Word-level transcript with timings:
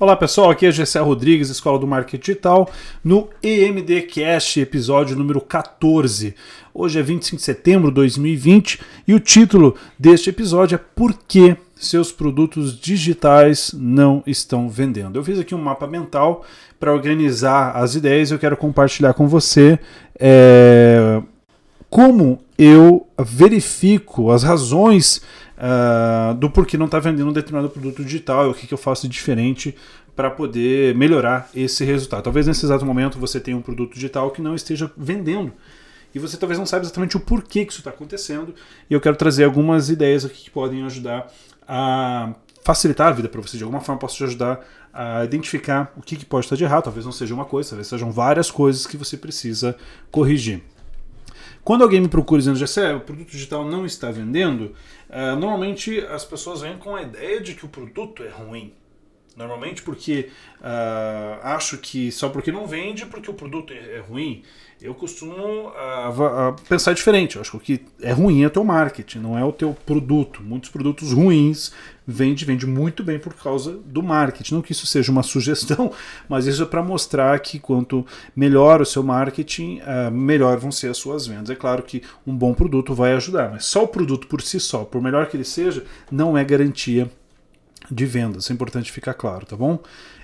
Olá 0.00 0.16
pessoal, 0.16 0.48
aqui 0.48 0.64
é 0.64 0.72
Gessé 0.72 0.98
Rodrigues, 0.98 1.50
Escola 1.50 1.78
do 1.78 1.86
Marketing 1.86 2.22
Digital, 2.22 2.70
no 3.04 3.28
EMD 3.42 4.00
Cast, 4.08 4.58
episódio 4.58 5.14
número 5.14 5.42
14. 5.42 6.34
Hoje 6.72 6.98
é 6.98 7.02
25 7.02 7.36
de 7.36 7.42
setembro 7.42 7.90
de 7.90 7.96
2020 7.96 8.80
e 9.06 9.12
o 9.12 9.20
título 9.20 9.76
deste 9.98 10.30
episódio 10.30 10.76
é 10.76 10.78
Por 10.78 11.12
que 11.28 11.54
seus 11.76 12.10
produtos 12.10 12.80
digitais 12.80 13.72
não 13.74 14.22
estão 14.26 14.70
vendendo? 14.70 15.18
Eu 15.18 15.22
fiz 15.22 15.38
aqui 15.38 15.54
um 15.54 15.60
mapa 15.60 15.86
mental 15.86 16.46
para 16.78 16.94
organizar 16.94 17.76
as 17.76 17.94
ideias 17.94 18.30
e 18.30 18.34
eu 18.34 18.38
quero 18.38 18.56
compartilhar 18.56 19.12
com 19.12 19.28
você 19.28 19.78
é, 20.18 21.20
como 21.90 22.38
eu 22.56 23.06
verifico 23.18 24.30
as 24.30 24.44
razões 24.44 25.20
uh, 25.60 26.34
do 26.34 26.50
porquê 26.50 26.76
não 26.76 26.86
está 26.86 26.98
vendendo 26.98 27.28
um 27.28 27.32
determinado 27.32 27.70
produto 27.70 28.02
digital 28.02 28.46
e 28.46 28.50
o 28.50 28.54
que, 28.54 28.66
que 28.66 28.74
eu 28.74 28.78
faço 28.78 29.06
diferente 29.06 29.76
para 30.16 30.30
poder 30.30 30.94
melhorar 30.94 31.48
esse 31.54 31.84
resultado. 31.84 32.24
Talvez 32.24 32.46
nesse 32.46 32.64
exato 32.64 32.84
momento 32.84 33.18
você 33.18 33.38
tenha 33.38 33.56
um 33.56 33.62
produto 33.62 33.94
digital 33.94 34.30
que 34.30 34.42
não 34.42 34.54
esteja 34.54 34.90
vendendo 34.96 35.52
e 36.14 36.18
você 36.18 36.36
talvez 36.36 36.58
não 36.58 36.66
saiba 36.66 36.84
exatamente 36.84 37.16
o 37.16 37.20
porquê 37.20 37.64
que 37.64 37.72
isso 37.72 37.80
está 37.80 37.90
acontecendo. 37.90 38.54
E 38.88 38.94
eu 38.94 39.00
quero 39.00 39.16
trazer 39.16 39.44
algumas 39.44 39.90
ideias 39.90 40.24
aqui 40.24 40.44
que 40.44 40.50
podem 40.50 40.84
ajudar 40.84 41.32
a 41.66 42.34
facilitar 42.64 43.08
a 43.08 43.12
vida 43.12 43.28
para 43.28 43.40
você. 43.40 43.56
De 43.56 43.62
alguma 43.62 43.80
forma, 43.80 43.98
posso 44.00 44.16
te 44.16 44.24
ajudar 44.24 44.60
a 44.92 45.24
identificar 45.24 45.92
o 45.96 46.02
que, 46.02 46.16
que 46.16 46.24
pode 46.24 46.46
estar 46.46 46.56
de 46.56 46.64
errado. 46.64 46.84
Talvez 46.84 47.04
não 47.04 47.12
seja 47.12 47.32
uma 47.32 47.44
coisa, 47.44 47.70
talvez 47.70 47.86
sejam 47.86 48.10
várias 48.10 48.50
coisas 48.50 48.86
que 48.86 48.96
você 48.96 49.16
precisa 49.16 49.76
corrigir. 50.10 50.62
Quando 51.62 51.82
alguém 51.82 52.00
me 52.00 52.08
procura 52.08 52.40
dizendo, 52.40 52.58
Jessé, 52.58 52.94
o 52.94 53.00
produto 53.00 53.30
digital 53.30 53.64
não 53.64 53.84
está 53.84 54.10
vendendo, 54.10 54.74
uh, 55.08 55.36
normalmente 55.38 56.00
as 56.00 56.24
pessoas 56.24 56.62
vêm 56.62 56.78
com 56.78 56.96
a 56.96 57.02
ideia 57.02 57.40
de 57.40 57.54
que 57.54 57.64
o 57.64 57.68
produto 57.68 58.22
é 58.22 58.28
ruim. 58.28 58.72
Normalmente 59.36 59.82
porque 59.82 60.28
uh, 60.60 61.40
acho 61.42 61.78
que 61.78 62.10
só 62.10 62.28
porque 62.28 62.50
não 62.50 62.66
vende, 62.66 63.06
porque 63.06 63.30
o 63.30 63.34
produto 63.34 63.72
é, 63.72 63.96
é 63.96 64.00
ruim. 64.00 64.42
Eu 64.82 64.94
costumo 64.94 65.68
uh, 65.68 66.56
pensar 66.68 66.94
diferente. 66.94 67.36
Eu 67.36 67.42
acho 67.42 67.50
que 67.50 67.56
o 67.56 67.60
que 67.60 67.84
é 68.00 68.12
ruim 68.12 68.42
é 68.42 68.46
o 68.46 68.50
teu 68.50 68.64
marketing, 68.64 69.18
não 69.18 69.38
é 69.38 69.44
o 69.44 69.52
teu 69.52 69.76
produto. 69.86 70.42
Muitos 70.42 70.70
produtos 70.70 71.12
ruins 71.12 71.70
vende 72.06 72.44
vende 72.44 72.66
muito 72.66 73.04
bem 73.04 73.18
por 73.18 73.34
causa 73.34 73.72
do 73.72 74.02
marketing. 74.02 74.54
Não 74.54 74.62
que 74.62 74.72
isso 74.72 74.86
seja 74.86 75.12
uma 75.12 75.22
sugestão, 75.24 75.92
mas 76.28 76.46
isso 76.46 76.62
é 76.62 76.66
para 76.66 76.82
mostrar 76.82 77.38
que 77.40 77.58
quanto 77.58 78.06
melhor 78.34 78.80
o 78.80 78.86
seu 78.86 79.02
marketing, 79.02 79.80
uh, 79.80 80.10
melhor 80.10 80.58
vão 80.58 80.72
ser 80.72 80.90
as 80.90 80.96
suas 80.96 81.26
vendas. 81.26 81.50
É 81.50 81.54
claro 81.54 81.82
que 81.82 82.02
um 82.26 82.34
bom 82.34 82.52
produto 82.54 82.94
vai 82.94 83.12
ajudar, 83.12 83.50
mas 83.50 83.66
só 83.66 83.84
o 83.84 83.88
produto 83.88 84.26
por 84.26 84.40
si 84.40 84.58
só, 84.58 84.84
por 84.84 85.00
melhor 85.00 85.26
que 85.26 85.36
ele 85.36 85.44
seja, 85.44 85.84
não 86.10 86.36
é 86.36 86.44
garantia 86.44 87.10
de 87.90 88.06
vendas. 88.06 88.50
É 88.50 88.54
importante 88.54 88.92
ficar 88.92 89.14
claro, 89.14 89.44
tá 89.44 89.56
bom? 89.56 89.78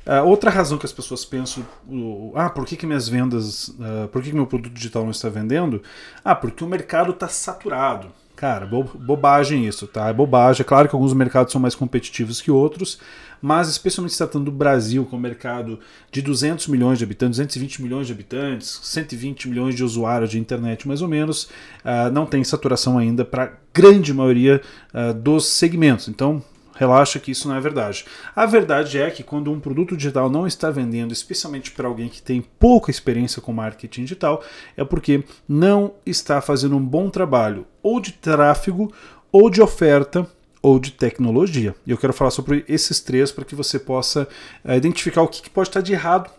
Uh, 0.07 0.25
outra 0.25 0.51
razão 0.51 0.79
que 0.79 0.87
as 0.87 0.93
pessoas 0.93 1.25
pensam, 1.25 1.67
uh, 1.89 2.33
ah, 2.37 2.49
por 2.49 2.65
que, 2.65 2.77
que 2.77 2.87
minhas 2.87 3.09
vendas, 3.09 3.69
uh, 3.69 4.07
por 4.13 4.23
que, 4.23 4.31
que 4.31 4.37
meu 4.37 4.47
produto 4.47 4.73
digital 4.73 5.03
não 5.03 5.11
está 5.11 5.29
vendendo? 5.29 5.83
Ah, 6.25 6.35
porque 6.35 6.63
o 6.63 6.69
mercado 6.69 7.11
está 7.11 7.27
saturado. 7.27 8.13
Cara, 8.37 8.67
bo 8.67 8.85
bobagem 8.85 9.67
isso, 9.67 9.87
tá? 9.87 10.09
É 10.09 10.13
bobagem. 10.13 10.61
É 10.61 10.65
claro 10.65 10.89
que 10.89 10.95
alguns 10.95 11.15
mercados 11.15 11.51
são 11.51 11.61
mais 11.61 11.75
competitivos 11.75 12.41
que 12.41 12.51
outros, 12.51 13.01
mas 13.41 13.69
especialmente 13.69 14.13
se 14.13 14.19
tratando 14.19 14.45
do 14.45 14.53
Brasil, 14.53 15.07
com 15.07 15.17
um 15.17 15.21
mercado 15.21 15.81
de 16.13 16.21
200 16.21 16.69
milhões 16.69 16.99
de 16.99 17.05
habitantes, 17.05 17.39
220 17.39 17.83
milhões 17.83 18.07
de 18.07 18.13
habitantes, 18.13 18.79
120 18.83 19.49
milhões 19.49 19.75
de 19.75 19.83
usuários 19.83 20.31
de 20.31 20.39
internet, 20.39 20.87
mais 20.87 21.01
ou 21.01 21.09
menos, 21.09 21.45
uh, 21.83 22.11
não 22.13 22.27
tem 22.27 22.45
saturação 22.45 22.99
ainda 22.99 23.25
para 23.25 23.55
grande 23.73 24.13
maioria 24.13 24.61
uh, 24.93 25.15
dos 25.15 25.47
segmentos. 25.47 26.07
Então, 26.07 26.43
Relaxa 26.77 27.19
que 27.19 27.31
isso 27.31 27.49
não 27.49 27.57
é 27.57 27.61
verdade. 27.61 28.05
A 28.35 28.45
verdade 28.45 28.99
é 28.99 29.11
que 29.11 29.23
quando 29.23 29.51
um 29.51 29.59
produto 29.59 29.97
digital 29.97 30.29
não 30.29 30.47
está 30.47 30.71
vendendo, 30.71 31.13
especialmente 31.13 31.73
para 31.73 31.89
alguém 31.89 32.09
que 32.09 32.23
tem 32.23 32.43
pouca 32.43 32.91
experiência 32.91 33.41
com 33.41 33.53
marketing 33.53 34.03
digital, 34.03 34.43
é 34.77 34.85
porque 34.85 35.25
não 35.49 35.95
está 36.05 36.41
fazendo 36.41 36.77
um 36.77 36.85
bom 36.85 37.09
trabalho 37.09 37.67
ou 37.83 37.99
de 37.99 38.13
tráfego, 38.13 38.93
ou 39.33 39.49
de 39.49 39.63
oferta, 39.63 40.29
ou 40.63 40.79
de 40.79 40.91
tecnologia. 40.91 41.75
E 41.87 41.91
eu 41.91 41.97
quero 41.97 42.13
falar 42.13 42.31
sobre 42.31 42.65
esses 42.69 43.01
três 43.01 43.31
para 43.31 43.45
que 43.45 43.55
você 43.55 43.79
possa 43.79 44.29
uh, 44.65 44.73
identificar 44.73 45.23
o 45.23 45.29
que, 45.29 45.49
pode 45.49 45.69
estar 45.69 45.81
de 45.81 45.93
errado 45.93 46.31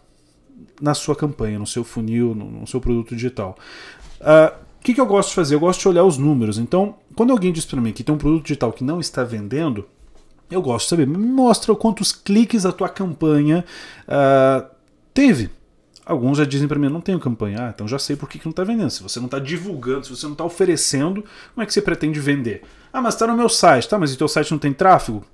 na 0.82 0.94
sua 0.94 1.16
campanha, 1.16 1.58
no 1.58 1.66
seu 1.66 1.84
funil, 1.84 2.36
no, 2.36 2.46
no 2.46 2.68
seu 2.68 2.82
produto 2.82 3.16
digital. 3.16 3.58
Uh, 4.20 4.54
o 4.80 4.84
que, 4.84 4.94
que 4.94 5.02
eu 5.02 5.06
gosto 5.06 5.30
de 5.30 5.36
fazer? 5.36 5.56
Eu 5.56 5.60
gosto 5.60 5.82
de 5.82 5.88
olhar 5.88 6.04
os 6.04 6.18
números. 6.18 6.58
Então, 6.58 6.96
quando 7.16 7.32
alguém 7.32 7.52
diz 7.52 7.66
para 7.66 7.82
mim 7.82 7.92
que 7.92 8.04
tem 8.04 8.14
um 8.14 8.18
produto 8.18 8.44
digital 8.44 8.72
que 8.72 8.84
não 8.84 9.00
está 9.00 9.24
vendendo, 9.24 9.88
eu 10.50 10.62
gosto 10.62 10.86
de 10.86 10.90
saber. 10.90 11.08
Me 11.08 11.18
mostra 11.18 11.76
quantos 11.76 12.12
cliques 12.12 12.66
a 12.66 12.72
tua 12.72 12.90
campanha 12.90 13.64
uh, 14.08 14.68
teve. 15.14 15.50
Alguns 16.06 16.38
já 16.38 16.46
dizem 16.46 16.70
para 16.70 16.80
mim, 16.80 16.88
não 16.88 17.02
tenho 17.02 17.20
campanha. 17.20 17.58
Ah, 17.68 17.72
então 17.74 17.86
já 17.86 18.00
sei 18.00 18.16
por 18.16 18.30
que, 18.30 18.40
que 18.40 18.46
não 18.46 18.52
está 18.52 18.64
vendendo. 18.64 18.90
Se 18.90 19.04
você 19.04 19.20
não 19.20 19.26
está 19.26 19.40
divulgando, 19.40 20.06
se 20.06 20.16
você 20.16 20.26
não 20.26 20.34
está 20.34 20.46
oferecendo, 20.46 21.22
como 21.54 21.64
é 21.64 21.66
que 21.66 21.74
você 21.74 21.82
pretende 21.82 22.18
vender? 22.20 22.64
Ah, 22.94 23.02
mas 23.02 23.16
está 23.16 23.28
no 23.28 23.36
meu 23.36 23.50
site. 23.50 23.90
Tá, 23.90 24.00
mas 24.00 24.14
o 24.14 24.18
teu 24.18 24.28
site 24.28 24.52
não 24.52 24.58
tem 24.58 24.72
tráfego? 24.72 25.26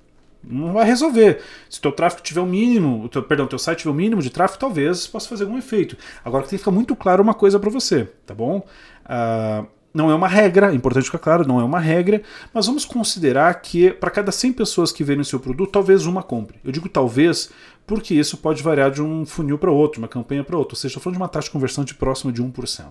Não 0.42 0.72
vai 0.72 0.84
resolver. 0.84 1.40
Se 1.70 1.80
teu 1.80 1.92
tráfego 1.92 2.22
tiver 2.22 2.40
o 2.40 2.46
mínimo, 2.46 3.04
o 3.04 3.08
teu, 3.08 3.22
perdão, 3.22 3.46
teu 3.46 3.58
site 3.58 3.78
tiver 3.78 3.92
o 3.92 3.94
mínimo 3.94 4.20
de 4.20 4.30
tráfego, 4.30 4.58
talvez 4.58 5.06
possa 5.06 5.28
fazer 5.28 5.44
algum 5.44 5.56
efeito. 5.56 5.96
Agora 6.24 6.42
tem 6.42 6.50
que 6.50 6.58
ficar 6.58 6.72
muito 6.72 6.94
claro 6.96 7.22
uma 7.22 7.34
coisa 7.34 7.58
para 7.58 7.70
você, 7.70 8.04
tá 8.26 8.34
bom? 8.34 8.66
Uh, 9.04 9.66
não 9.94 10.10
é 10.10 10.14
uma 10.14 10.26
regra, 10.26 10.72
é 10.72 10.74
importante 10.74 11.04
ficar 11.04 11.20
claro, 11.20 11.46
não 11.46 11.60
é 11.60 11.64
uma 11.64 11.78
regra, 11.78 12.20
mas 12.52 12.66
vamos 12.66 12.84
considerar 12.84 13.54
que 13.62 13.92
para 13.92 14.10
cada 14.10 14.32
100 14.32 14.52
pessoas 14.52 14.90
que 14.90 15.04
verem 15.04 15.22
o 15.22 15.24
seu 15.24 15.38
produto, 15.38 15.70
talvez 15.70 16.04
uma 16.04 16.22
compre. 16.22 16.58
Eu 16.64 16.72
digo 16.72 16.88
talvez 16.88 17.48
porque 17.86 18.14
isso 18.14 18.38
pode 18.38 18.62
variar 18.62 18.90
de 18.90 19.02
um 19.02 19.26
funil 19.26 19.58
para 19.58 19.70
outro, 19.70 20.00
uma 20.00 20.08
campanha 20.08 20.42
para 20.42 20.56
outra, 20.56 20.72
ou 20.72 20.76
seja, 20.76 20.92
estou 20.92 21.02
falando 21.02 21.16
de 21.16 21.22
uma 21.22 21.28
taxa 21.28 21.46
de 21.46 21.52
conversão 21.52 21.84
de 21.84 21.94
próxima 21.94 22.32
de 22.32 22.42
1%. 22.42 22.86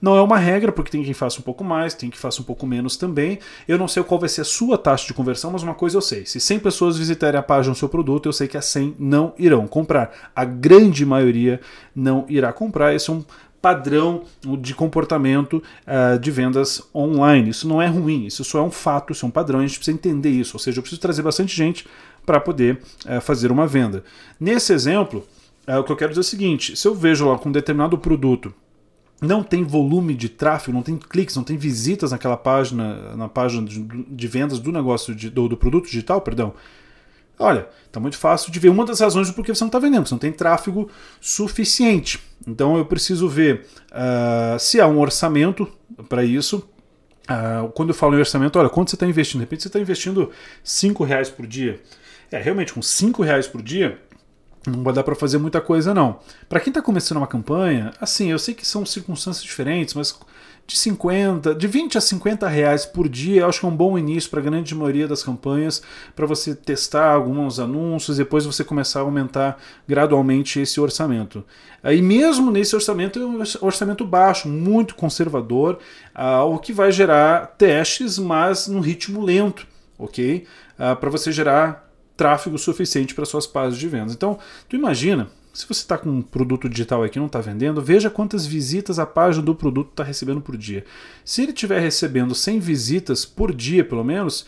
Não 0.00 0.16
é 0.16 0.22
uma 0.22 0.38
regra, 0.38 0.70
porque 0.70 0.90
tem 0.90 1.02
quem 1.02 1.14
faça 1.14 1.40
um 1.40 1.42
pouco 1.42 1.64
mais, 1.64 1.94
tem 1.94 2.10
quem 2.10 2.18
faça 2.18 2.42
um 2.42 2.44
pouco 2.44 2.66
menos 2.66 2.96
também. 2.96 3.38
Eu 3.66 3.78
não 3.78 3.88
sei 3.88 4.02
qual 4.02 4.20
vai 4.20 4.28
ser 4.28 4.42
a 4.42 4.44
sua 4.44 4.76
taxa 4.76 5.06
de 5.06 5.14
conversão, 5.14 5.50
mas 5.50 5.62
uma 5.62 5.74
coisa 5.74 5.96
eu 5.96 6.02
sei: 6.02 6.26
se 6.26 6.38
100 6.38 6.60
pessoas 6.60 6.98
visitarem 6.98 7.40
a 7.40 7.42
página 7.42 7.72
do 7.72 7.78
seu 7.78 7.88
produto, 7.88 8.28
eu 8.28 8.32
sei 8.32 8.46
que 8.46 8.56
as 8.56 8.66
100 8.66 8.96
não 8.98 9.34
irão 9.38 9.66
comprar. 9.66 10.30
A 10.36 10.44
grande 10.44 11.06
maioria 11.06 11.60
não 11.96 12.26
irá 12.28 12.52
comprar. 12.52 12.94
Esse 12.94 13.08
é 13.10 13.14
um 13.14 13.24
padrão 13.64 14.24
de 14.60 14.74
comportamento 14.74 15.62
uh, 15.86 16.18
de 16.18 16.30
vendas 16.30 16.82
online. 16.94 17.48
Isso 17.48 17.66
não 17.66 17.80
é 17.80 17.86
ruim, 17.86 18.26
isso 18.26 18.44
só 18.44 18.58
é 18.58 18.62
um 18.62 18.70
fato, 18.70 19.14
isso 19.14 19.24
é 19.24 19.28
um 19.28 19.30
padrão, 19.30 19.60
a 19.60 19.62
gente 19.66 19.78
precisa 19.78 19.96
entender 19.96 20.28
isso. 20.28 20.54
Ou 20.56 20.60
seja, 20.60 20.80
eu 20.80 20.82
preciso 20.82 21.00
trazer 21.00 21.22
bastante 21.22 21.56
gente 21.56 21.86
para 22.26 22.38
poder 22.38 22.82
uh, 23.06 23.22
fazer 23.22 23.50
uma 23.50 23.66
venda. 23.66 24.04
Nesse 24.38 24.74
exemplo, 24.74 25.26
uh, 25.66 25.78
o 25.78 25.84
que 25.84 25.90
eu 25.90 25.96
quero 25.96 26.10
dizer 26.10 26.20
é 26.20 26.20
o 26.20 26.24
seguinte: 26.24 26.76
se 26.76 26.86
eu 26.86 26.94
vejo 26.94 27.26
lá 27.26 27.38
com 27.38 27.48
um 27.48 27.52
determinado 27.52 27.96
produto 27.96 28.52
não 29.22 29.42
tem 29.42 29.64
volume 29.64 30.12
de 30.12 30.28
tráfego, 30.28 30.76
não 30.76 30.82
tem 30.82 30.98
cliques, 30.98 31.34
não 31.34 31.44
tem 31.44 31.56
visitas 31.56 32.10
naquela 32.10 32.36
página, 32.36 33.16
na 33.16 33.30
página 33.30 33.66
de, 33.66 33.80
de 33.80 34.28
vendas 34.28 34.58
do 34.58 34.70
negócio 34.70 35.14
de, 35.14 35.30
do, 35.30 35.48
do 35.48 35.56
produto 35.56 35.86
digital, 35.86 36.20
perdão, 36.20 36.52
Olha, 37.38 37.66
está 37.86 37.98
muito 37.98 38.16
fácil 38.16 38.52
de 38.52 38.58
ver 38.60 38.68
uma 38.68 38.84
das 38.84 39.00
razões 39.00 39.28
do 39.28 39.34
porquê 39.34 39.54
você 39.54 39.64
não 39.64 39.68
está 39.68 39.78
vendendo, 39.78 40.06
você 40.06 40.14
não 40.14 40.18
tem 40.18 40.32
tráfego 40.32 40.88
suficiente. 41.20 42.20
Então 42.46 42.76
eu 42.76 42.86
preciso 42.86 43.28
ver 43.28 43.66
uh, 43.90 44.58
se 44.58 44.80
há 44.80 44.86
um 44.86 45.00
orçamento 45.00 45.70
para 46.08 46.24
isso. 46.24 46.68
Uh, 47.24 47.68
quando 47.70 47.88
eu 47.88 47.94
falo 47.94 48.14
em 48.14 48.18
orçamento, 48.18 48.58
olha, 48.58 48.68
quanto 48.68 48.90
você 48.90 48.96
está 48.96 49.06
investindo? 49.06 49.40
De 49.40 49.44
repente 49.44 49.62
você 49.62 49.68
está 49.68 49.80
investindo 49.80 50.30
5 50.62 51.04
reais 51.04 51.28
por 51.30 51.46
dia. 51.46 51.80
É, 52.30 52.38
realmente, 52.38 52.72
com 52.72 52.82
5 52.82 53.22
reais 53.22 53.46
por 53.46 53.62
dia, 53.62 53.98
não 54.66 54.82
vai 54.82 54.92
dar 54.92 55.02
para 55.02 55.14
fazer 55.14 55.38
muita 55.38 55.60
coisa 55.60 55.92
não. 55.92 56.20
Para 56.48 56.60
quem 56.60 56.70
está 56.70 56.80
começando 56.80 57.18
uma 57.18 57.26
campanha, 57.26 57.92
assim, 58.00 58.30
eu 58.30 58.38
sei 58.38 58.54
que 58.54 58.66
são 58.66 58.84
circunstâncias 58.84 59.44
diferentes, 59.44 59.94
mas 59.94 60.18
de 60.66 60.76
50, 60.78 61.54
de 61.54 61.66
20 61.66 61.98
a 61.98 62.00
50 62.00 62.48
reais 62.48 62.86
por 62.86 63.08
dia, 63.08 63.42
eu 63.42 63.48
acho 63.48 63.60
que 63.60 63.66
é 63.66 63.68
um 63.68 63.76
bom 63.76 63.98
início 63.98 64.30
para 64.30 64.40
a 64.40 64.42
grande 64.42 64.74
maioria 64.74 65.06
das 65.06 65.22
campanhas, 65.22 65.82
para 66.16 66.24
você 66.24 66.54
testar 66.54 67.12
alguns 67.12 67.58
anúncios, 67.58 68.16
depois 68.16 68.46
você 68.46 68.64
começar 68.64 69.00
a 69.00 69.02
aumentar 69.02 69.60
gradualmente 69.86 70.60
esse 70.60 70.80
orçamento. 70.80 71.44
E 71.84 72.00
mesmo 72.00 72.50
nesse 72.50 72.74
orçamento, 72.74 73.18
é 73.18 73.24
um 73.24 73.42
orçamento 73.60 74.06
baixo, 74.06 74.48
muito 74.48 74.94
conservador, 74.94 75.78
uh, 76.16 76.44
o 76.44 76.58
que 76.58 76.72
vai 76.72 76.90
gerar 76.90 77.54
testes, 77.58 78.18
mas 78.18 78.66
num 78.66 78.80
ritmo 78.80 79.22
lento, 79.22 79.66
ok? 79.98 80.46
Uh, 80.78 80.96
para 80.96 81.10
você 81.10 81.30
gerar 81.30 81.90
tráfego 82.16 82.56
suficiente 82.56 83.14
para 83.14 83.26
suas 83.26 83.46
páginas 83.46 83.78
de 83.78 83.88
vendas. 83.88 84.14
Então, 84.14 84.38
tu 84.66 84.76
imagina 84.76 85.28
se 85.54 85.66
você 85.66 85.80
está 85.80 85.96
com 85.96 86.10
um 86.10 86.20
produto 86.20 86.68
digital 86.68 87.04
aqui 87.04 87.16
e 87.16 87.20
não 87.20 87.26
está 87.26 87.40
vendendo, 87.40 87.80
veja 87.80 88.10
quantas 88.10 88.44
visitas 88.44 88.98
a 88.98 89.06
página 89.06 89.44
do 89.44 89.54
produto 89.54 89.90
está 89.90 90.02
recebendo 90.02 90.40
por 90.40 90.56
dia. 90.56 90.84
Se 91.24 91.42
ele 91.42 91.52
estiver 91.52 91.80
recebendo 91.80 92.34
100 92.34 92.58
visitas 92.58 93.24
por 93.24 93.54
dia, 93.54 93.84
pelo 93.84 94.02
menos, 94.02 94.46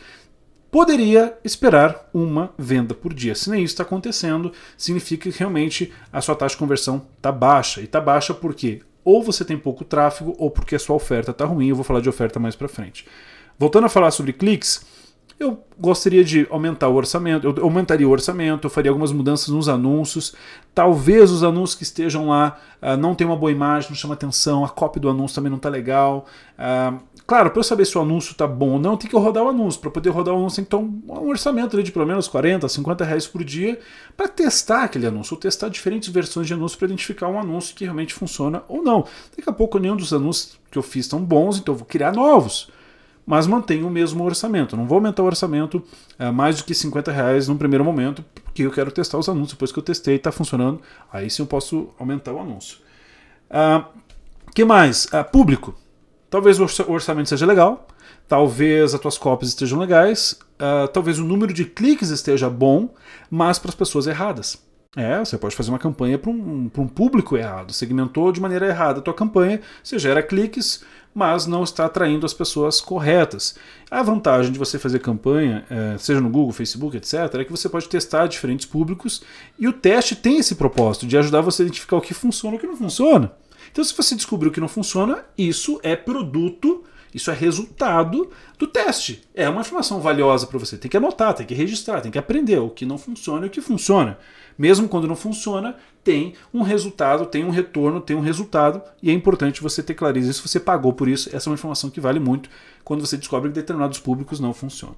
poderia 0.68 1.38
esperar 1.44 2.10
uma 2.12 2.52
venda 2.58 2.92
por 2.92 3.14
dia. 3.14 3.36
Se 3.36 3.48
nem 3.48 3.62
isso 3.62 3.74
está 3.74 3.84
acontecendo, 3.84 4.52
significa 4.76 5.30
que 5.30 5.38
realmente 5.38 5.92
a 6.12 6.20
sua 6.20 6.34
taxa 6.34 6.54
de 6.54 6.58
conversão 6.58 7.06
está 7.16 7.30
baixa. 7.30 7.80
E 7.80 7.84
está 7.84 8.00
baixa 8.00 8.34
porque 8.34 8.82
ou 9.04 9.22
você 9.22 9.44
tem 9.44 9.56
pouco 9.56 9.84
tráfego 9.84 10.34
ou 10.36 10.50
porque 10.50 10.74
a 10.74 10.78
sua 10.80 10.96
oferta 10.96 11.30
está 11.30 11.44
ruim. 11.44 11.68
Eu 11.68 11.76
vou 11.76 11.84
falar 11.84 12.00
de 12.00 12.08
oferta 12.08 12.40
mais 12.40 12.56
para 12.56 12.66
frente. 12.66 13.06
Voltando 13.56 13.86
a 13.86 13.88
falar 13.88 14.10
sobre 14.10 14.32
cliques, 14.32 14.84
eu 15.38 15.62
gostaria 15.78 16.24
de 16.24 16.46
aumentar 16.50 16.88
o 16.88 16.94
orçamento, 16.94 17.46
eu 17.46 17.62
aumentaria 17.62 18.08
o 18.08 18.10
orçamento, 18.10 18.66
eu 18.66 18.70
faria 18.70 18.90
algumas 18.90 19.12
mudanças 19.12 19.48
nos 19.48 19.68
anúncios. 19.68 20.34
Talvez 20.74 21.30
os 21.30 21.42
anúncios 21.42 21.74
que 21.76 21.82
estejam 21.82 22.28
lá 22.28 22.58
uh, 22.80 22.96
não 22.96 23.14
tenham 23.14 23.30
uma 23.30 23.36
boa 23.36 23.52
imagem, 23.52 23.90
não 23.90 23.96
chama 23.96 24.14
atenção, 24.14 24.64
a 24.64 24.68
cópia 24.68 25.00
do 25.00 25.10
anúncio 25.10 25.34
também 25.34 25.50
não 25.50 25.58
está 25.58 25.68
legal. 25.68 26.24
Uh, 26.58 26.98
claro, 27.26 27.50
para 27.50 27.60
eu 27.60 27.64
saber 27.64 27.84
se 27.84 27.98
o 27.98 28.00
anúncio 28.00 28.32
está 28.32 28.46
bom 28.46 28.70
ou 28.70 28.78
não, 28.78 28.96
tem 28.96 29.10
que 29.10 29.16
rodar 29.16 29.44
o 29.44 29.48
anúncio. 29.50 29.78
Para 29.78 29.90
poder 29.90 30.08
rodar 30.08 30.32
o 30.34 30.38
anúncio, 30.38 30.56
tem 30.56 30.64
que 30.64 30.70
ter 30.70 30.76
um, 30.76 31.28
orçamento 31.28 31.82
de 31.82 31.92
pelo 31.92 32.06
menos 32.06 32.28
40, 32.28 32.66
50 32.66 33.04
reais 33.04 33.26
por 33.26 33.44
dia 33.44 33.78
para 34.16 34.28
testar 34.28 34.84
aquele 34.84 35.06
anúncio, 35.06 35.34
ou 35.34 35.40
testar 35.40 35.68
diferentes 35.68 36.08
versões 36.08 36.46
de 36.46 36.54
anúncio 36.54 36.78
para 36.78 36.86
identificar 36.86 37.28
um 37.28 37.38
anúncio 37.38 37.74
que 37.74 37.84
realmente 37.84 38.14
funciona 38.14 38.62
ou 38.68 38.82
não. 38.82 39.04
Daqui 39.36 39.50
a 39.50 39.52
pouco 39.52 39.78
nenhum 39.78 39.96
dos 39.96 40.14
anúncios 40.14 40.58
que 40.70 40.78
eu 40.78 40.82
fiz 40.82 41.04
estão 41.04 41.22
bons, 41.22 41.58
então 41.58 41.74
eu 41.74 41.78
vou 41.78 41.86
criar 41.86 42.12
novos 42.12 42.74
mas 43.26 43.46
mantenho 43.46 43.88
o 43.88 43.90
mesmo 43.90 44.23
orçamento. 44.25 44.76
Não 44.76 44.87
vou 44.87 44.96
aumentar 44.96 45.23
o 45.23 45.26
orçamento 45.26 45.82
é, 46.19 46.31
mais 46.31 46.58
do 46.58 46.64
que 46.64 46.75
50 46.75 47.11
reais 47.11 47.49
no 47.49 47.56
primeiro 47.56 47.84
momento, 47.84 48.25
porque 48.44 48.62
eu 48.62 48.70
quero 48.70 48.93
testar 48.93 49.19
os 49.19 49.28
anúncios. 49.28 49.55
Depois 49.55 49.73
que 49.73 49.78
eu 49.78 49.82
testei 49.82 50.14
e 50.14 50.17
está 50.17 50.31
funcionando, 50.31 50.81
aí 51.12 51.28
sim 51.28 51.43
eu 51.43 51.46
posso 51.46 51.88
aumentar 51.99 52.32
o 52.32 52.38
anúncio. 52.38 52.78
Ah, 53.50 53.87
que 54.55 54.64
mais? 54.64 55.08
Ah, 55.12 55.25
público. 55.25 55.75
Talvez 56.31 56.58
o 56.61 56.64
orçamento 56.93 57.28
seja 57.28 57.46
legal, 57.46 57.87
talvez 58.28 58.94
as 58.94 59.00
tuas 59.00 59.19
cópias 59.19 59.50
estejam 59.50 59.78
legais, 59.78 60.38
ah, 60.58 60.88
talvez 60.93 61.19
o 61.19 61.25
número 61.25 61.52
de 61.52 61.64
cliques 61.64 62.11
esteja 62.11 62.49
bom, 62.49 62.94
mas 63.28 63.58
para 63.58 63.70
as 63.70 63.75
pessoas 63.75 64.06
erradas. 64.06 64.64
É, 64.96 65.19
você 65.19 65.37
pode 65.37 65.55
fazer 65.55 65.70
uma 65.70 65.78
campanha 65.78 66.17
para 66.19 66.31
um, 66.31 66.70
um 66.75 66.88
público 66.88 67.37
errado, 67.37 67.70
segmentou 67.73 68.32
de 68.32 68.40
maneira 68.40 68.67
errada 68.67 69.00
a 69.00 69.02
tua 69.02 69.12
campanha, 69.12 69.61
você 69.84 69.99
gera 69.99 70.23
cliques, 70.23 70.82
mas 71.16 71.46
não 71.46 71.64
está 71.64 71.86
atraindo 71.86 72.26
as 72.26 72.34
pessoas 72.34 72.78
corretas. 72.78 73.54
A 73.90 74.02
vantagem 74.02 74.52
de 74.52 74.58
você 74.58 74.78
fazer 74.78 74.98
campanha, 74.98 75.64
é, 75.70 75.96
seja 75.96 76.20
no 76.20 76.28
Google, 76.28 76.52
Facebook, 76.52 76.94
etc., 76.94 77.36
é 77.36 77.44
que 77.44 77.50
você 77.50 77.70
pode 77.70 77.88
testar 77.88 78.26
diferentes 78.26 78.66
públicos 78.66 79.22
e 79.58 79.66
o 79.66 79.72
teste 79.72 80.14
tem 80.14 80.36
esse 80.36 80.56
propósito 80.56 81.06
de 81.06 81.16
ajudar 81.16 81.40
você 81.40 81.62
a 81.62 81.64
identificar 81.64 81.96
o 81.96 82.02
que 82.02 82.12
funciona 82.12 82.56
e 82.56 82.58
o 82.58 82.60
que 82.60 82.66
não 82.66 82.76
funciona. 82.76 83.32
Então, 83.72 83.82
se 83.82 83.96
você 83.96 84.14
descobrir 84.14 84.50
o 84.50 84.52
que 84.52 84.60
não 84.60 84.68
funciona, 84.68 85.24
isso 85.38 85.80
é 85.82 85.96
produto 85.96 86.84
isso 87.16 87.30
é 87.30 87.34
resultado 87.34 88.30
do 88.58 88.66
teste. 88.66 89.22
É 89.34 89.48
uma 89.48 89.62
informação 89.62 90.00
valiosa 90.00 90.46
para 90.46 90.58
você. 90.58 90.76
Tem 90.76 90.90
que 90.90 90.98
anotar, 90.98 91.32
tem 91.32 91.46
que 91.46 91.54
registrar, 91.54 92.02
tem 92.02 92.12
que 92.12 92.18
aprender 92.18 92.58
o 92.58 92.68
que 92.68 92.84
não 92.84 92.98
funciona 92.98 93.46
e 93.46 93.48
o 93.48 93.50
que 93.50 93.62
funciona. 93.62 94.18
Mesmo 94.58 94.86
quando 94.86 95.08
não 95.08 95.16
funciona, 95.16 95.76
tem 96.04 96.34
um 96.52 96.60
resultado, 96.60 97.24
tem 97.24 97.42
um 97.42 97.48
retorno, 97.48 98.02
tem 98.02 98.14
um 98.14 98.20
resultado, 98.20 98.82
e 99.02 99.10
é 99.10 99.14
importante 99.14 99.62
você 99.62 99.82
ter 99.82 99.94
clareza 99.94 100.30
se 100.30 100.46
você 100.46 100.60
pagou 100.60 100.92
por 100.92 101.08
isso. 101.08 101.34
Essa 101.34 101.48
é 101.48 101.50
uma 101.50 101.54
informação 101.54 101.88
que 101.88 102.00
vale 102.00 102.20
muito 102.20 102.50
quando 102.84 103.00
você 103.00 103.16
descobre 103.16 103.48
que 103.48 103.54
determinados 103.54 103.98
públicos 103.98 104.38
não 104.38 104.52
funcionam. 104.52 104.96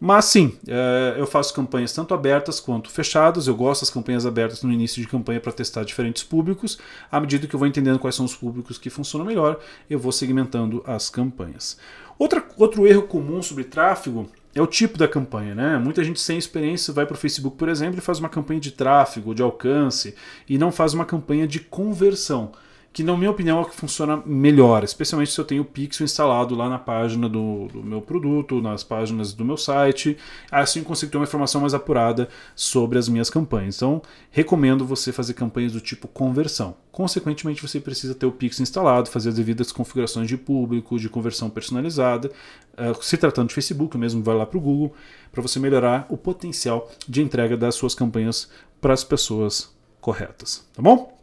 Mas 0.00 0.24
sim, 0.24 0.56
é, 0.66 1.16
eu 1.18 1.26
faço 1.26 1.52
campanhas 1.52 1.92
tanto 1.92 2.14
abertas 2.14 2.58
quanto 2.58 2.90
fechadas. 2.90 3.46
Eu 3.46 3.54
gosto 3.54 3.82
das 3.82 3.90
campanhas 3.90 4.24
abertas 4.24 4.62
no 4.62 4.72
início 4.72 5.02
de 5.02 5.06
campanha 5.06 5.38
para 5.38 5.52
testar 5.52 5.84
diferentes 5.84 6.22
públicos. 6.22 6.78
À 7.12 7.20
medida 7.20 7.46
que 7.46 7.54
eu 7.54 7.58
vou 7.58 7.68
entendendo 7.68 7.98
quais 7.98 8.14
são 8.14 8.24
os 8.24 8.34
públicos 8.34 8.78
que 8.78 8.88
funcionam 8.88 9.26
melhor, 9.26 9.60
eu 9.90 9.98
vou 9.98 10.10
segmentando 10.10 10.82
as 10.86 11.10
campanhas. 11.10 11.76
Outra, 12.18 12.42
outro 12.56 12.86
erro 12.86 13.02
comum 13.02 13.42
sobre 13.42 13.64
tráfego 13.64 14.26
é 14.54 14.62
o 14.62 14.66
tipo 14.66 14.96
da 14.96 15.06
campanha, 15.06 15.54
né? 15.54 15.78
Muita 15.78 16.02
gente 16.02 16.18
sem 16.18 16.38
experiência 16.38 16.94
vai 16.94 17.04
para 17.04 17.14
o 17.14 17.18
Facebook, 17.18 17.56
por 17.58 17.68
exemplo, 17.68 17.98
e 17.98 18.02
faz 18.02 18.18
uma 18.18 18.28
campanha 18.28 18.58
de 18.58 18.72
tráfego, 18.72 19.34
de 19.34 19.42
alcance, 19.42 20.14
e 20.48 20.56
não 20.56 20.72
faz 20.72 20.94
uma 20.94 21.04
campanha 21.04 21.46
de 21.46 21.60
conversão 21.60 22.52
que 22.92 23.04
na 23.04 23.16
minha 23.16 23.30
opinião 23.30 23.58
é 23.58 23.60
o 23.62 23.64
que 23.64 23.74
funciona 23.74 24.20
melhor, 24.26 24.82
especialmente 24.82 25.30
se 25.30 25.40
eu 25.40 25.44
tenho 25.44 25.62
o 25.62 25.64
Pixel 25.64 26.04
instalado 26.04 26.56
lá 26.56 26.68
na 26.68 26.78
página 26.78 27.28
do, 27.28 27.68
do, 27.68 27.84
meu 27.84 28.02
produto, 28.02 28.60
nas 28.60 28.82
páginas 28.82 29.32
do 29.32 29.44
meu 29.44 29.56
site, 29.56 30.16
assim 30.50 30.80
eu 30.80 30.84
consigo 30.84 31.12
ter 31.12 31.16
uma 31.16 31.24
informação 31.24 31.60
mais 31.60 31.72
apurada 31.72 32.28
sobre 32.54 32.98
as 32.98 33.08
minhas 33.08 33.30
campanhas. 33.30 33.76
Então, 33.76 34.02
recomendo 34.30 34.84
você 34.84 35.12
fazer 35.12 35.34
campanhas 35.34 35.72
do 35.72 35.80
tipo 35.80 36.08
conversão. 36.08 36.76
Consequentemente, 36.90 37.62
você 37.62 37.78
precisa 37.78 38.12
ter 38.12 38.26
o 38.26 38.32
Pixel 38.32 38.64
instalado, 38.64 39.08
fazer 39.08 39.28
as 39.28 39.36
devidas 39.36 39.70
configurações 39.70 40.26
de 40.26 40.36
público, 40.36 40.98
de 40.98 41.08
conversão 41.08 41.48
personalizada. 41.48 42.30
Uh, 42.72 43.02
se 43.04 43.16
tratando 43.16 43.48
de 43.48 43.54
Facebook, 43.54 43.96
mesmo 43.96 44.22
vai 44.22 44.34
lá 44.34 44.44
para 44.44 44.58
o 44.58 44.60
Google, 44.60 44.92
para 45.30 45.40
você 45.40 45.60
melhorar 45.60 46.06
o 46.08 46.16
potencial 46.16 46.90
de 47.08 47.22
entrega 47.22 47.56
das 47.56 47.76
suas 47.76 47.94
campanhas 47.94 48.50
para 48.80 48.92
as 48.92 49.04
pessoas 49.04 49.72
corretas. 50.00 50.66
Tá 50.74 50.82
bom? 50.82 51.19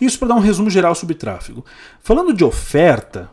Isso 0.00 0.18
para 0.18 0.28
dar 0.28 0.34
um 0.34 0.40
resumo 0.40 0.70
geral 0.70 0.94
sobre 0.94 1.14
tráfego. 1.14 1.64
Falando 2.00 2.32
de 2.32 2.44
oferta, 2.44 3.30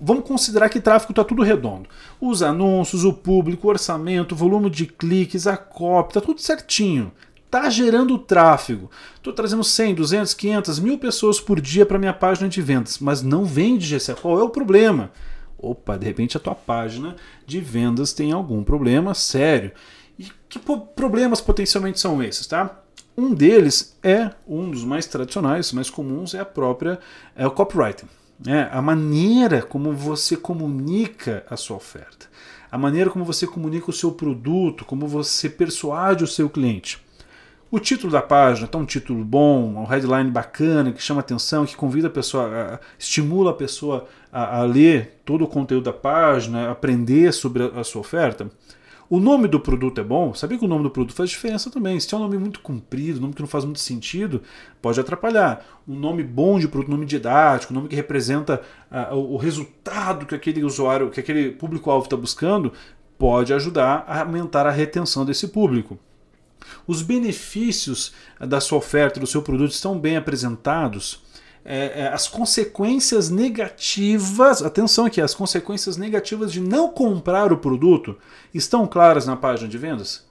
vamos 0.00 0.24
considerar 0.24 0.68
que 0.68 0.80
tráfego 0.80 1.12
está 1.12 1.24
tudo 1.24 1.42
redondo. 1.42 1.88
Os 2.20 2.42
anúncios, 2.42 3.04
o 3.04 3.12
público, 3.12 3.66
o 3.66 3.70
orçamento, 3.70 4.32
o 4.32 4.36
volume 4.36 4.70
de 4.70 4.86
cliques, 4.86 5.46
a 5.46 5.56
copy, 5.56 6.10
está 6.10 6.20
tudo 6.20 6.40
certinho. 6.40 7.12
Está 7.44 7.68
gerando 7.68 8.16
tráfego. 8.16 8.90
Estou 9.14 9.32
trazendo 9.32 9.62
100, 9.62 9.94
200, 9.96 10.32
500, 10.32 10.78
mil 10.78 10.96
pessoas 10.96 11.38
por 11.38 11.60
dia 11.60 11.84
para 11.84 11.98
minha 11.98 12.14
página 12.14 12.48
de 12.48 12.62
vendas, 12.62 12.98
mas 12.98 13.22
não 13.22 13.44
vende 13.44 13.86
GC. 13.86 14.14
Qual 14.14 14.40
é 14.40 14.42
o 14.42 14.48
problema? 14.48 15.10
Opa, 15.58 15.98
de 15.98 16.06
repente 16.06 16.36
a 16.36 16.40
tua 16.40 16.54
página 16.54 17.14
de 17.46 17.60
vendas 17.60 18.14
tem 18.14 18.32
algum 18.32 18.64
problema 18.64 19.12
sério. 19.12 19.72
E 20.18 20.28
que 20.48 20.58
problemas 20.58 21.42
potencialmente 21.42 22.00
são 22.00 22.22
esses, 22.22 22.46
tá? 22.46 22.81
Um 23.16 23.34
deles 23.34 23.96
é 24.02 24.30
um 24.46 24.70
dos 24.70 24.84
mais 24.84 25.06
tradicionais, 25.06 25.72
mais 25.72 25.90
comuns, 25.90 26.34
é 26.34 26.40
a 26.40 26.44
própria 26.44 26.98
é 27.36 27.46
o 27.46 27.50
copywriting. 27.50 28.06
É, 28.46 28.68
a 28.72 28.82
maneira 28.82 29.62
como 29.62 29.92
você 29.92 30.36
comunica 30.36 31.44
a 31.48 31.56
sua 31.56 31.76
oferta, 31.76 32.26
a 32.70 32.78
maneira 32.78 33.10
como 33.10 33.24
você 33.24 33.46
comunica 33.46 33.90
o 33.90 33.92
seu 33.92 34.12
produto, 34.12 34.84
como 34.84 35.06
você 35.06 35.48
persuade 35.48 36.24
o 36.24 36.26
seu 36.26 36.48
cliente. 36.48 37.00
O 37.70 37.78
título 37.78 38.12
da 38.12 38.20
página 38.20 38.66
está 38.66 38.76
um 38.76 38.84
título 38.84 39.24
bom, 39.24 39.76
um 39.76 39.84
headline 39.84 40.30
bacana, 40.30 40.92
que 40.92 41.02
chama 41.02 41.20
atenção, 41.20 41.64
que 41.64 41.74
convida 41.74 42.08
a 42.08 42.10
pessoa, 42.10 42.74
a, 42.74 42.80
estimula 42.98 43.52
a 43.52 43.54
pessoa 43.54 44.06
a, 44.30 44.58
a, 44.58 44.62
ler 44.64 45.22
todo 45.24 45.44
o 45.44 45.48
conteúdo 45.48 45.84
da 45.84 45.92
página, 45.92 46.70
aprender 46.70 47.32
sobre 47.32 47.62
a, 47.62 47.80
a 47.80 47.84
sua 47.84 48.02
oferta. 48.02 48.50
O 49.12 49.20
nome 49.20 49.46
do 49.46 49.60
produto 49.60 50.00
é 50.00 50.02
bom? 50.02 50.32
Sabia 50.32 50.56
que 50.56 50.64
o 50.64 50.68
nome 50.68 50.84
do 50.84 50.90
produto 50.90 51.14
faz 51.14 51.28
diferença 51.28 51.68
também. 51.70 52.00
Se 52.00 52.14
é 52.14 52.16
um 52.16 52.20
nome 52.20 52.38
muito 52.38 52.60
comprido, 52.60 53.18
um 53.18 53.20
nome 53.20 53.34
que 53.34 53.42
não 53.42 53.46
faz 53.46 53.62
muito 53.62 53.78
sentido, 53.78 54.40
pode 54.80 54.98
atrapalhar. 54.98 55.82
Um 55.86 55.94
nome 55.94 56.22
bom 56.22 56.58
de 56.58 56.66
produto, 56.66 56.88
um 56.88 56.94
nome 56.94 57.04
didático, 57.04 57.74
um 57.74 57.76
nome 57.76 57.88
que 57.90 57.94
representa 57.94 58.62
uh, 58.90 59.14
o 59.14 59.36
resultado 59.36 60.24
que 60.24 60.34
aquele 60.34 60.64
usuário, 60.64 61.10
que 61.10 61.20
aquele 61.20 61.50
público-alvo 61.50 62.06
está 62.06 62.16
buscando, 62.16 62.72
pode 63.18 63.52
ajudar 63.52 64.02
a 64.08 64.22
aumentar 64.22 64.66
a 64.66 64.70
retenção 64.70 65.26
desse 65.26 65.48
público. 65.48 65.98
Os 66.86 67.02
benefícios 67.02 68.14
da 68.40 68.62
sua 68.62 68.78
oferta, 68.78 69.20
do 69.20 69.26
seu 69.26 69.42
produto 69.42 69.72
estão 69.72 69.98
bem 69.98 70.16
apresentados 70.16 71.22
é, 71.64 72.02
é, 72.02 72.08
as 72.08 72.26
consequências 72.26 73.30
negativas, 73.30 74.62
atenção 74.62 75.06
aqui, 75.06 75.20
as 75.20 75.34
consequências 75.34 75.96
negativas 75.96 76.52
de 76.52 76.60
não 76.60 76.88
comprar 76.88 77.52
o 77.52 77.58
produto 77.58 78.18
estão 78.52 78.86
claras 78.86 79.26
na 79.26 79.36
página 79.36 79.68
de 79.68 79.78
vendas? 79.78 80.26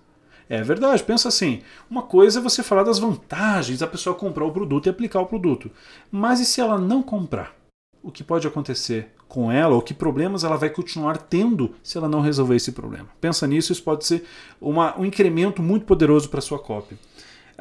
É 0.50 0.62
verdade, 0.62 1.02
pensa 1.04 1.30
assim: 1.30 1.62
uma 1.90 2.02
coisa 2.02 2.40
é 2.40 2.44
você 2.44 2.62
falar 2.62 2.84
das 2.84 3.00
vantagens 3.00 3.80
da 3.80 3.88
pessoa 3.88 4.16
comprar 4.16 4.44
o 4.44 4.52
produto 4.52 4.88
e 4.88 4.90
aplicar 4.90 5.22
o 5.22 5.26
produto, 5.26 5.72
mas 6.12 6.42
e 6.42 6.46
se 6.46 6.60
ela 6.60 6.78
não 6.78 7.02
comprar? 7.02 7.56
O 8.04 8.12
que 8.12 8.24
pode 8.24 8.48
acontecer 8.48 9.14
com 9.28 9.50
ela, 9.50 9.76
ou 9.76 9.82
que 9.82 9.94
problemas 9.94 10.44
ela 10.44 10.58
vai 10.58 10.70
continuar 10.70 11.18
tendo 11.18 11.74
se 11.82 11.98
ela 11.98 12.10
não 12.10 12.20
resolver 12.20 12.56
esse 12.56 12.74
problema? 12.74 13.08
Pensa 13.22 13.48
nisso, 13.48 13.72
isso 13.72 13.84
pode 13.84 14.06
ser 14.06 14.26
uma, 14.60 15.00
um 15.00 15.06
incremento 15.06 15.62
muito 15.62 15.86
poderoso 15.86 16.28
para 16.28 16.40
a 16.40 16.42
sua 16.42 16.60
cópia. 16.60 16.98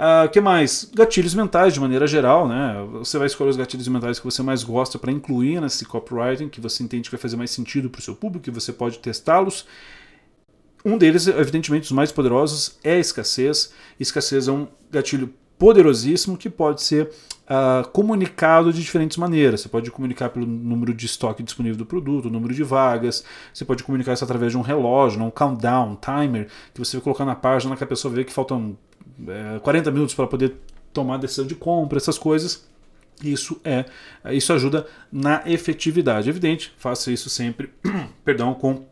O 0.00 0.02
uh, 0.02 0.24
ah, 0.24 0.28
que 0.28 0.40
mais? 0.40 0.90
Gatilhos 0.94 1.34
mentais, 1.34 1.74
de 1.74 1.80
maneira 1.80 2.06
geral, 2.06 2.48
né? 2.48 2.74
Você 2.94 3.18
vai 3.18 3.26
escolher 3.26 3.50
os 3.50 3.56
gatilhos 3.58 3.86
mentais 3.86 4.18
que 4.18 4.24
você 4.24 4.42
mais 4.42 4.64
gosta 4.64 4.98
para 4.98 5.12
incluir 5.12 5.60
nesse 5.60 5.84
copywriting, 5.84 6.48
que 6.48 6.58
você 6.58 6.82
entende 6.82 7.10
que 7.10 7.14
vai 7.14 7.20
fazer 7.20 7.36
mais 7.36 7.50
sentido 7.50 7.90
para 7.90 7.98
o 7.98 8.02
seu 8.02 8.16
público, 8.16 8.44
que 8.44 8.50
você 8.50 8.72
pode 8.72 8.98
testá-los. 8.98 9.66
Um 10.82 10.96
deles, 10.96 11.26
evidentemente, 11.26 11.84
os 11.84 11.92
mais 11.92 12.10
poderosos, 12.10 12.78
é 12.82 12.94
a 12.94 12.98
escassez. 12.98 13.74
Escassez 14.00 14.48
é 14.48 14.52
um 14.52 14.68
gatilho 14.90 15.34
poderosíssimo 15.58 16.38
que 16.38 16.48
pode 16.48 16.80
ser 16.80 17.10
uh, 17.44 17.86
comunicado 17.90 18.72
de 18.72 18.80
diferentes 18.80 19.18
maneiras. 19.18 19.60
Você 19.60 19.68
pode 19.68 19.90
comunicar 19.90 20.30
pelo 20.30 20.46
número 20.46 20.94
de 20.94 21.04
estoque 21.04 21.42
disponível 21.42 21.76
do 21.76 21.84
produto, 21.84 22.28
o 22.28 22.30
número 22.30 22.54
de 22.54 22.62
vagas, 22.62 23.22
você 23.52 23.66
pode 23.66 23.84
comunicar 23.84 24.14
isso 24.14 24.24
através 24.24 24.52
de 24.52 24.56
um 24.56 24.62
relógio, 24.62 25.22
um 25.22 25.30
countdown, 25.30 25.90
um 25.90 25.96
timer, 25.96 26.48
que 26.72 26.78
você 26.78 26.96
vai 26.96 27.04
colocar 27.04 27.26
na 27.26 27.34
página 27.34 27.76
que 27.76 27.84
a 27.84 27.86
pessoa 27.86 28.14
vê 28.14 28.24
que 28.24 28.32
faltam 28.32 28.78
é, 29.28 29.58
40 29.58 29.90
minutos 29.90 30.14
para 30.14 30.26
poder 30.26 30.54
tomar 30.92 31.14
a 31.14 31.18
decisão 31.18 31.46
de 31.46 31.54
compra, 31.54 31.98
essas 31.98 32.18
coisas. 32.18 32.68
Isso 33.22 33.60
é, 33.64 33.84
isso 34.32 34.52
ajuda 34.52 34.86
na 35.12 35.42
efetividade. 35.46 36.28
Evidente, 36.28 36.72
faça 36.78 37.12
isso 37.12 37.28
sempre, 37.28 37.70
perdão, 38.24 38.54
com 38.54 38.84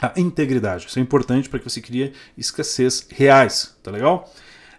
a 0.00 0.12
integridade. 0.16 0.86
Isso 0.86 0.98
é 0.98 1.02
importante 1.02 1.48
para 1.48 1.58
que 1.58 1.68
você 1.68 1.80
crie 1.80 2.12
escassez 2.36 3.06
reais, 3.10 3.76
tá 3.82 3.90
legal? 3.90 4.32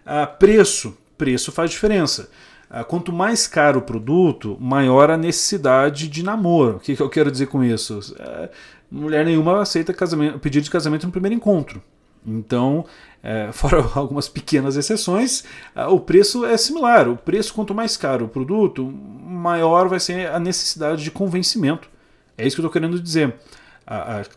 Ah, 0.04 0.26
preço, 0.26 0.96
preço 1.16 1.52
faz 1.52 1.70
diferença. 1.70 2.30
Ah, 2.68 2.84
quanto 2.84 3.12
mais 3.12 3.46
caro 3.46 3.80
o 3.80 3.82
produto, 3.82 4.56
maior 4.60 5.10
a 5.10 5.16
necessidade 5.16 6.08
de 6.08 6.22
namoro. 6.22 6.76
O 6.76 6.80
que, 6.80 6.94
que 6.94 7.02
eu 7.02 7.10
quero 7.10 7.30
dizer 7.30 7.46
com 7.46 7.64
isso? 7.64 8.14
É, 8.18 8.50
mulher 8.90 9.24
nenhuma 9.24 9.60
aceita 9.60 9.92
casamento, 9.92 10.38
pedido 10.38 10.64
de 10.64 10.70
casamento 10.70 11.06
no 11.06 11.12
primeiro 11.12 11.34
encontro. 11.34 11.82
Então, 12.26 12.84
é, 13.22 13.50
fora 13.52 13.84
algumas 13.94 14.28
pequenas 14.28 14.76
exceções, 14.76 15.44
o 15.90 16.00
preço 16.00 16.44
é 16.44 16.56
similar. 16.56 17.08
O 17.08 17.16
preço, 17.16 17.54
quanto 17.54 17.74
mais 17.74 17.96
caro 17.96 18.26
o 18.26 18.28
produto, 18.28 18.84
maior 18.86 19.88
vai 19.88 20.00
ser 20.00 20.30
a 20.30 20.38
necessidade 20.38 21.02
de 21.02 21.10
convencimento. 21.10 21.88
É 22.36 22.46
isso 22.46 22.56
que 22.56 22.60
eu 22.60 22.66
estou 22.66 22.72
querendo 22.72 23.00
dizer. 23.00 23.34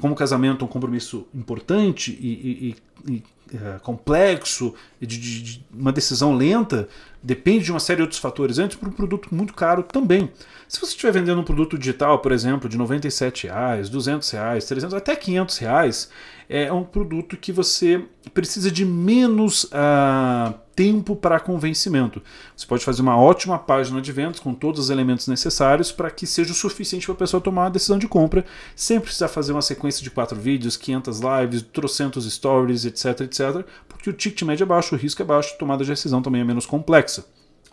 como 0.01 0.15
casamento 0.15 0.63
é 0.63 0.65
um 0.65 0.71
compromisso 0.71 1.27
importante 1.33 2.11
e, 2.19 2.75
e, 3.07 3.13
e 3.13 3.23
é, 3.53 3.79
complexo, 3.79 4.73
de, 4.99 5.05
de, 5.05 5.43
de, 5.43 5.65
uma 5.71 5.91
decisão 5.91 6.33
lenta, 6.35 6.87
depende 7.21 7.65
de 7.65 7.71
uma 7.71 7.79
série 7.79 7.97
de 7.97 8.01
outros 8.03 8.19
fatores 8.19 8.57
antes 8.57 8.75
para 8.75 8.89
um 8.89 8.91
produto 8.91 9.33
muito 9.33 9.53
caro 9.53 9.83
também. 9.83 10.31
Se 10.67 10.79
você 10.79 10.87
estiver 10.87 11.11
vendendo 11.11 11.39
um 11.39 11.43
produto 11.43 11.77
digital, 11.77 12.17
por 12.19 12.31
exemplo, 12.31 12.67
de 12.67 12.77
97 12.77 13.47
reais, 13.47 13.89
200, 13.89 14.29
reais, 14.31 14.65
300, 14.65 14.95
até 14.95 15.15
500 15.15 15.57
reais, 15.59 16.09
é 16.55 16.71
um 16.71 16.83
produto 16.83 17.35
que 17.35 17.51
você 17.51 18.05
precisa 18.31 18.69
de 18.69 18.85
menos 18.85 19.63
uh, 19.63 20.53
tempo 20.75 21.15
para 21.15 21.39
convencimento. 21.39 22.21
Você 22.55 22.67
pode 22.67 22.85
fazer 22.85 23.01
uma 23.01 23.17
ótima 23.17 23.57
página 23.57 23.99
de 23.99 24.11
vendas 24.11 24.39
com 24.39 24.53
todos 24.53 24.79
os 24.81 24.89
elementos 24.91 25.27
necessários 25.27 25.91
para 25.91 26.11
que 26.11 26.27
seja 26.27 26.51
o 26.51 26.55
suficiente 26.55 27.07
para 27.07 27.15
a 27.15 27.17
pessoa 27.17 27.41
tomar 27.41 27.63
uma 27.63 27.71
decisão 27.71 27.97
de 27.97 28.07
compra, 28.07 28.45
sem 28.75 28.99
precisar 28.99 29.29
fazer 29.29 29.51
uma 29.51 29.63
sequência 29.63 30.03
de 30.03 30.11
quatro 30.11 30.39
vídeos, 30.39 30.77
500 30.77 31.21
lives, 31.21 31.61
trocentos 31.63 32.31
stories, 32.31 32.85
etc, 32.85 33.21
etc, 33.21 33.65
porque 33.89 34.11
o 34.11 34.13
ticket 34.13 34.43
médio 34.43 34.63
é 34.63 34.67
baixo, 34.67 34.93
o 34.93 34.97
risco 34.97 35.23
é 35.23 35.25
baixo, 35.25 35.55
a 35.55 35.57
tomada 35.57 35.83
de 35.83 35.89
decisão 35.89 36.21
também 36.21 36.41
é 36.41 36.43
menos 36.43 36.67
complexa. 36.67 37.25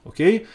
Ok? 0.07 0.47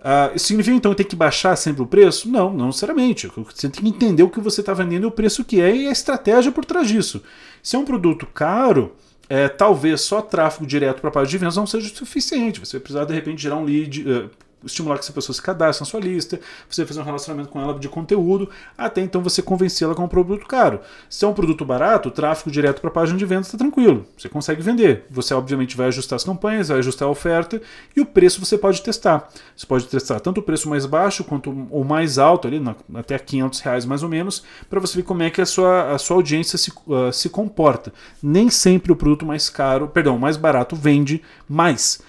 Uh, 0.00 0.38
significa 0.38 0.74
então 0.74 0.94
ter 0.94 1.04
que 1.04 1.14
baixar 1.14 1.54
sempre 1.56 1.82
o 1.82 1.86
preço? 1.86 2.28
Não, 2.28 2.50
não 2.52 2.66
necessariamente. 2.66 3.28
Você 3.28 3.68
tem 3.68 3.82
que 3.82 3.88
entender 3.88 4.22
o 4.22 4.30
que 4.30 4.40
você 4.40 4.60
está 4.62 4.72
vendendo 4.72 5.06
o 5.06 5.10
preço 5.10 5.44
que 5.44 5.60
é 5.60 5.74
e 5.74 5.86
a 5.86 5.92
estratégia 5.92 6.50
por 6.50 6.64
trás 6.64 6.88
disso. 6.88 7.22
Se 7.62 7.76
é 7.76 7.78
um 7.78 7.84
produto 7.84 8.26
caro, 8.26 8.96
é, 9.28 9.46
talvez 9.48 10.00
só 10.00 10.22
tráfego 10.22 10.66
direto 10.66 11.00
para 11.00 11.10
a 11.10 11.12
página 11.12 11.30
de 11.30 11.38
vendas 11.38 11.56
não 11.56 11.66
seja 11.66 11.94
suficiente. 11.94 12.60
Você 12.60 12.78
vai 12.78 12.80
precisar 12.80 13.04
de 13.04 13.12
repente 13.12 13.42
gerar 13.42 13.56
um 13.56 13.64
lead, 13.64 14.08
uh, 14.08 14.30
estimular 14.64 14.96
que 14.96 15.04
essa 15.04 15.12
pessoa 15.12 15.34
se 15.34 15.42
cadastre 15.42 15.82
na 15.82 15.90
sua 15.90 16.00
lista, 16.00 16.40
você 16.68 16.84
fazer 16.84 17.00
um 17.00 17.04
relacionamento 17.04 17.48
com 17.48 17.60
ela 17.60 17.78
de 17.78 17.88
conteúdo, 17.88 18.48
até 18.76 19.00
então 19.00 19.22
você 19.22 19.42
convencê-la 19.42 19.94
com 19.94 20.04
um 20.04 20.08
produto 20.08 20.46
caro. 20.46 20.80
Se 21.08 21.24
é 21.24 21.28
um 21.28 21.34
produto 21.34 21.64
barato, 21.64 22.08
o 22.08 22.12
tráfego 22.12 22.50
direto 22.50 22.80
para 22.80 22.90
a 22.90 22.92
página 22.92 23.18
de 23.18 23.24
vendas 23.24 23.46
está 23.46 23.58
tranquilo, 23.58 24.06
você 24.16 24.28
consegue 24.28 24.62
vender. 24.62 25.06
Você 25.10 25.34
obviamente 25.34 25.76
vai 25.76 25.88
ajustar 25.88 26.16
as 26.16 26.24
campanhas, 26.24 26.68
vai 26.68 26.78
ajustar 26.78 27.08
a 27.08 27.10
oferta 27.10 27.60
e 27.96 28.00
o 28.00 28.06
preço 28.06 28.44
você 28.44 28.58
pode 28.58 28.82
testar. 28.82 29.28
Você 29.56 29.66
pode 29.66 29.86
testar 29.86 30.20
tanto 30.20 30.40
o 30.40 30.42
preço 30.42 30.68
mais 30.68 30.86
baixo 30.86 31.24
quanto 31.24 31.50
o 31.50 31.84
mais 31.84 32.18
alto, 32.18 32.46
ali 32.48 32.62
até 32.94 33.18
500 33.18 33.60
reais 33.60 33.84
mais 33.84 34.02
ou 34.02 34.08
menos, 34.08 34.44
para 34.68 34.80
você 34.80 34.96
ver 34.96 35.02
como 35.02 35.22
é 35.22 35.30
que 35.30 35.40
a 35.40 35.46
sua, 35.46 35.92
a 35.92 35.98
sua 35.98 36.16
audiência 36.16 36.58
se, 36.58 36.70
uh, 36.86 37.12
se 37.12 37.28
comporta. 37.28 37.92
Nem 38.22 38.50
sempre 38.50 38.92
o 38.92 38.96
produto 38.96 39.24
mais 39.24 39.48
caro, 39.48 39.88
perdão, 39.88 40.18
mais 40.18 40.36
barato 40.36 40.76
vende 40.76 41.22
mais. 41.48 42.00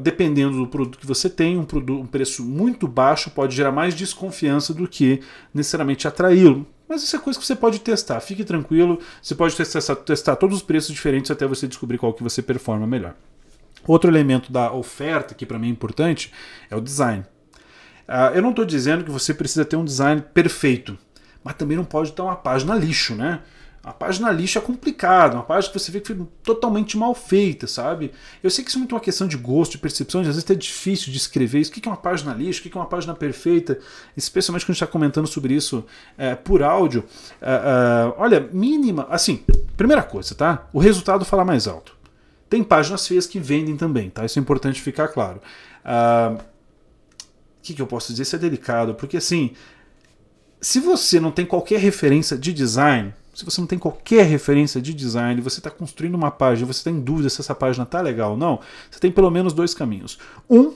Dependendo 0.00 0.56
do 0.56 0.66
produto 0.66 0.98
que 0.98 1.06
você 1.06 1.28
tem, 1.28 1.58
um, 1.58 1.64
produto, 1.64 2.00
um 2.00 2.06
preço 2.06 2.42
muito 2.44 2.88
baixo 2.88 3.30
pode 3.30 3.54
gerar 3.54 3.72
mais 3.72 3.94
desconfiança 3.94 4.72
do 4.72 4.88
que 4.88 5.20
necessariamente 5.52 6.08
atraí-lo. 6.08 6.66
Mas 6.88 7.02
isso 7.02 7.16
é 7.16 7.18
coisa 7.18 7.38
que 7.38 7.46
você 7.46 7.56
pode 7.56 7.80
testar, 7.80 8.20
fique 8.20 8.44
tranquilo, 8.44 8.98
você 9.20 9.34
pode 9.34 9.56
testar, 9.56 9.96
testar 9.96 10.36
todos 10.36 10.58
os 10.58 10.62
preços 10.62 10.94
diferentes 10.94 11.30
até 11.30 11.46
você 11.46 11.66
descobrir 11.66 11.98
qual 11.98 12.12
que 12.12 12.22
você 12.22 12.42
performa 12.42 12.86
melhor. 12.86 13.14
Outro 13.86 14.10
elemento 14.10 14.52
da 14.52 14.72
oferta 14.72 15.34
que 15.34 15.44
para 15.44 15.58
mim 15.58 15.68
é 15.68 15.70
importante 15.70 16.32
é 16.70 16.76
o 16.76 16.80
design. 16.80 17.24
Uh, 18.08 18.34
eu 18.34 18.42
não 18.42 18.50
estou 18.50 18.64
dizendo 18.64 19.04
que 19.04 19.10
você 19.10 19.32
precisa 19.32 19.64
ter 19.64 19.76
um 19.76 19.84
design 19.84 20.22
perfeito, 20.34 20.98
mas 21.42 21.54
também 21.54 21.76
não 21.76 21.84
pode 21.84 22.12
ter 22.12 22.22
uma 22.22 22.36
página 22.36 22.74
lixo, 22.74 23.14
né? 23.14 23.40
A 23.84 23.92
página 23.92 24.30
lixo 24.32 24.56
é 24.56 24.62
complicada, 24.62 25.34
uma 25.34 25.42
página 25.42 25.70
que 25.70 25.78
você 25.78 25.92
vê 25.92 26.00
que 26.00 26.06
foi 26.06 26.26
totalmente 26.42 26.96
mal 26.96 27.14
feita, 27.14 27.66
sabe? 27.66 28.12
Eu 28.42 28.48
sei 28.48 28.64
que 28.64 28.70
isso 28.70 28.78
é 28.78 28.80
muito 28.80 28.94
uma 28.94 29.00
questão 29.00 29.28
de 29.28 29.36
gosto, 29.36 29.72
de 29.72 29.78
percepção, 29.78 30.22
às 30.22 30.26
vezes 30.26 30.48
é 30.48 30.54
difícil 30.54 31.12
de 31.12 31.18
escrever 31.18 31.60
isso. 31.60 31.70
O 31.70 31.74
que 31.74 31.86
é 31.86 31.90
uma 31.90 31.96
página 31.98 32.32
lixo? 32.32 32.60
O 32.60 32.62
que 32.62 32.74
é 32.74 32.80
uma 32.80 32.86
página 32.86 33.14
perfeita? 33.14 33.78
Especialmente 34.16 34.64
quando 34.64 34.70
a 34.70 34.72
gente 34.72 34.82
está 34.82 34.86
comentando 34.86 35.26
sobre 35.26 35.52
isso 35.52 35.84
é, 36.16 36.34
por 36.34 36.62
áudio. 36.62 37.04
É, 37.42 37.52
é, 37.52 38.14
olha, 38.16 38.48
mínima. 38.52 39.06
Assim, 39.10 39.44
primeira 39.76 40.02
coisa, 40.02 40.34
tá? 40.34 40.66
O 40.72 40.78
resultado 40.78 41.22
fala 41.26 41.44
mais 41.44 41.68
alto. 41.68 41.94
Tem 42.48 42.64
páginas 42.64 43.06
feias 43.06 43.26
que 43.26 43.38
vendem 43.38 43.76
também, 43.76 44.08
tá? 44.08 44.24
Isso 44.24 44.38
é 44.38 44.42
importante 44.42 44.80
ficar 44.80 45.08
claro. 45.08 45.42
O 45.84 46.38
que, 47.62 47.74
que 47.74 47.82
eu 47.82 47.86
posso 47.86 48.12
dizer? 48.12 48.22
Isso 48.22 48.36
é 48.36 48.38
delicado, 48.38 48.94
porque 48.94 49.18
assim, 49.18 49.52
se 50.58 50.80
você 50.80 51.20
não 51.20 51.30
tem 51.30 51.44
qualquer 51.44 51.80
referência 51.80 52.38
de 52.38 52.50
design 52.50 53.12
se 53.34 53.44
você 53.44 53.60
não 53.60 53.66
tem 53.66 53.78
qualquer 53.78 54.24
referência 54.24 54.80
de 54.80 54.94
design, 54.94 55.40
você 55.40 55.58
está 55.58 55.70
construindo 55.70 56.14
uma 56.14 56.30
página, 56.30 56.66
você 56.66 56.78
está 56.78 56.90
em 56.90 57.00
dúvida 57.00 57.28
se 57.28 57.40
essa 57.40 57.54
página 57.54 57.84
está 57.84 58.00
legal 58.00 58.32
ou 58.32 58.36
não, 58.36 58.60
você 58.90 59.00
tem 59.00 59.10
pelo 59.10 59.30
menos 59.30 59.52
dois 59.52 59.74
caminhos. 59.74 60.18
Um 60.48 60.72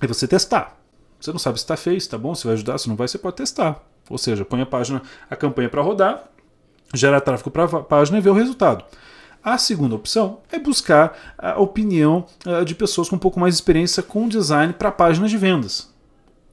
é 0.00 0.06
você 0.06 0.26
testar. 0.26 0.80
Você 1.20 1.30
não 1.30 1.38
sabe 1.38 1.58
se 1.58 1.64
está 1.64 1.76
feio, 1.76 2.00
se 2.00 2.06
está 2.06 2.16
bom, 2.16 2.34
se 2.34 2.44
vai 2.46 2.54
ajudar, 2.54 2.78
se 2.78 2.88
não 2.88 2.96
vai, 2.96 3.06
você 3.06 3.18
pode 3.18 3.36
testar. 3.36 3.84
Ou 4.08 4.16
seja, 4.16 4.44
põe 4.44 4.62
a 4.62 4.66
página, 4.66 5.02
a 5.28 5.36
campanha 5.36 5.68
para 5.68 5.82
rodar, 5.82 6.24
gera 6.94 7.20
tráfego 7.20 7.50
para 7.50 7.64
a 7.64 7.82
página 7.82 8.16
e 8.16 8.20
vê 8.20 8.30
o 8.30 8.34
resultado. 8.34 8.84
A 9.42 9.58
segunda 9.58 9.94
opção 9.94 10.40
é 10.50 10.58
buscar 10.58 11.34
a 11.38 11.60
opinião 11.60 12.26
eh, 12.44 12.64
de 12.64 12.74
pessoas 12.74 13.08
com 13.08 13.16
um 13.16 13.18
pouco 13.18 13.40
mais 13.40 13.54
de 13.54 13.60
experiência 13.60 14.02
com 14.02 14.28
design 14.28 14.72
para 14.72 14.90
páginas 14.90 15.30
de 15.30 15.38
vendas. 15.38 15.89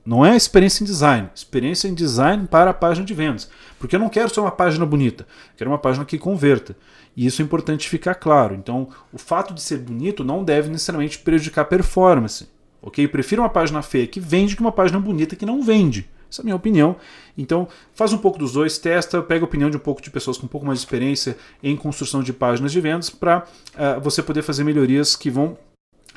Não 0.08 0.26
é 0.26 0.38
experiência 0.38 0.86
em 0.86 0.88
design, 0.88 1.30
experiência 1.36 1.86
em 1.90 1.94
design 1.94 2.48
para 2.48 2.70
a 2.70 2.74
página 2.74 3.06
de 3.06 3.14
vendas. 3.14 3.50
Porque 3.78 3.94
eu 3.94 4.00
não 4.00 4.08
quero 4.08 4.34
só 4.34 4.40
uma 4.40 4.52
página 4.52 4.86
bonita, 4.86 5.28
quero 5.58 5.70
uma 5.70 5.78
página 5.78 6.06
que 6.06 6.18
converta. 6.18 6.78
E 7.14 7.26
isso 7.26 7.42
é 7.42 7.46
importante 7.46 7.90
ficar 7.90 8.16
claro. 8.16 8.56
Então, 8.56 8.88
o 9.12 9.18
fato 9.18 9.54
de 9.54 9.62
ser 9.62 9.80
bonito 9.80 10.24
não 10.24 10.46
deve 10.46 10.70
necessariamente 10.70 11.20
prejudicar 11.20 11.64
a 11.64 11.66
performance. 11.66 12.48
Ok? 12.82 13.04
Eu 13.04 13.10
prefiro 13.10 13.42
uma 13.42 13.50
página 13.50 13.82
feia 13.82 14.08
que 14.08 14.22
vende 14.22 14.56
que 14.56 14.62
uma 14.62 14.72
página 14.72 14.98
bonita 14.98 15.36
que 15.36 15.46
não 15.46 15.62
vende. 15.62 16.10
Essa 16.32 16.42
é 16.42 16.44
a 16.44 16.46
minha 16.46 16.56
opinião. 16.56 16.96
Então, 17.38 17.68
faz 17.94 18.14
um 18.14 18.18
pouco 18.18 18.40
dos 18.40 18.54
dois, 18.54 18.78
testa, 18.78 19.22
pega 19.22 19.44
a 19.44 19.48
opinião 19.48 19.70
de 19.70 19.76
um 19.76 19.82
pouco 19.82 20.02
de 20.02 20.10
pessoas 20.10 20.38
com 20.38 20.46
um 20.46 20.50
pouco 20.50 20.66
mais 20.66 20.80
de 20.80 20.86
experiência 20.86 21.38
em 21.62 21.76
construção 21.76 22.24
de 22.24 22.32
páginas 22.32 22.72
de 22.72 22.80
vendas 22.80 23.10
para 23.10 23.40
uh, 23.40 24.00
você 24.00 24.24
poder 24.24 24.42
fazer 24.42 24.64
melhorias 24.64 25.18
que 25.18 25.30
vão 25.30 25.58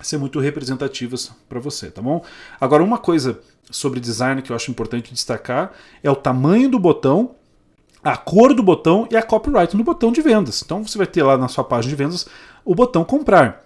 ser 0.07 0.19
muito 0.19 0.40
representativas 0.40 1.33
para 1.49 1.61
você, 1.61 1.90
tá 1.90 2.00
bom? 2.00 2.25
Agora, 2.61 2.83
uma 2.83 2.99
coisa 2.99 3.40
sobre 3.71 4.00
design 4.00 4.42
que 4.42 4.50
eu 4.50 4.57
acho 4.57 4.71
importante 4.71 5.12
destacar 5.12 5.73
é 6.02 6.11
o 6.11 6.16
tamanho 6.16 6.69
do 6.69 6.78
botão, 6.78 7.35
a 8.02 8.16
cor 8.16 8.54
do 8.54 8.62
botão 8.62 9.07
e 9.11 9.16
a 9.16 9.23
copyright 9.23 9.76
no 9.76 9.85
botão 9.85 10.11
de 10.11 10.23
vendas. 10.23 10.62
Então 10.62 10.87
você 10.87 10.99
vai 10.99 11.07
ter 11.07 11.23
lá 11.23 11.37
na 11.37 11.49
sua 11.49 11.64
página 11.64 11.90
de 11.90 11.97
vendas 11.97 12.26
o 12.64 12.75
botão 12.75 13.04
comprar. 13.04 13.64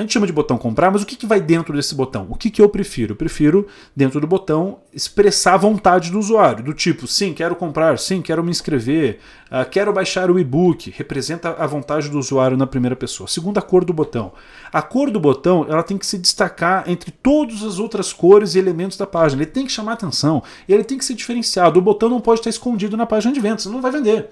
A 0.00 0.02
gente 0.02 0.14
chama 0.14 0.26
de 0.26 0.32
botão 0.32 0.56
comprar, 0.56 0.90
mas 0.90 1.02
o 1.02 1.06
que, 1.06 1.14
que 1.14 1.26
vai 1.26 1.42
dentro 1.42 1.76
desse 1.76 1.94
botão? 1.94 2.26
O 2.30 2.34
que, 2.34 2.48
que 2.48 2.62
eu 2.62 2.70
prefiro? 2.70 3.12
Eu 3.12 3.16
prefiro, 3.16 3.66
dentro 3.94 4.18
do 4.18 4.26
botão, 4.26 4.78
expressar 4.94 5.52
a 5.52 5.56
vontade 5.58 6.10
do 6.10 6.18
usuário, 6.18 6.64
do 6.64 6.72
tipo, 6.72 7.06
sim, 7.06 7.34
quero 7.34 7.54
comprar, 7.54 7.98
sim, 7.98 8.22
quero 8.22 8.42
me 8.42 8.50
inscrever, 8.50 9.18
uh, 9.52 9.68
quero 9.68 9.92
baixar 9.92 10.30
o 10.30 10.38
e-book, 10.38 10.90
representa 10.96 11.50
a 11.50 11.66
vontade 11.66 12.08
do 12.08 12.18
usuário 12.18 12.56
na 12.56 12.66
primeira 12.66 12.96
pessoa. 12.96 13.28
Segunda 13.28 13.60
cor 13.60 13.84
do 13.84 13.92
botão. 13.92 14.32
A 14.72 14.80
cor 14.80 15.10
do 15.10 15.20
botão 15.20 15.66
ela 15.68 15.82
tem 15.82 15.98
que 15.98 16.06
se 16.06 16.16
destacar 16.16 16.84
entre 16.88 17.10
todas 17.10 17.62
as 17.62 17.78
outras 17.78 18.10
cores 18.10 18.54
e 18.54 18.58
elementos 18.58 18.96
da 18.96 19.06
página. 19.06 19.42
Ele 19.42 19.50
tem 19.50 19.66
que 19.66 19.72
chamar 19.72 19.92
atenção, 19.92 20.42
ele 20.66 20.82
tem 20.82 20.96
que 20.96 21.04
ser 21.04 21.12
diferenciado. 21.12 21.78
O 21.78 21.82
botão 21.82 22.08
não 22.08 22.22
pode 22.22 22.40
estar 22.40 22.48
escondido 22.48 22.96
na 22.96 23.04
página 23.04 23.34
de 23.34 23.40
vendas, 23.40 23.66
não 23.66 23.82
vai 23.82 23.92
vender. 23.92 24.30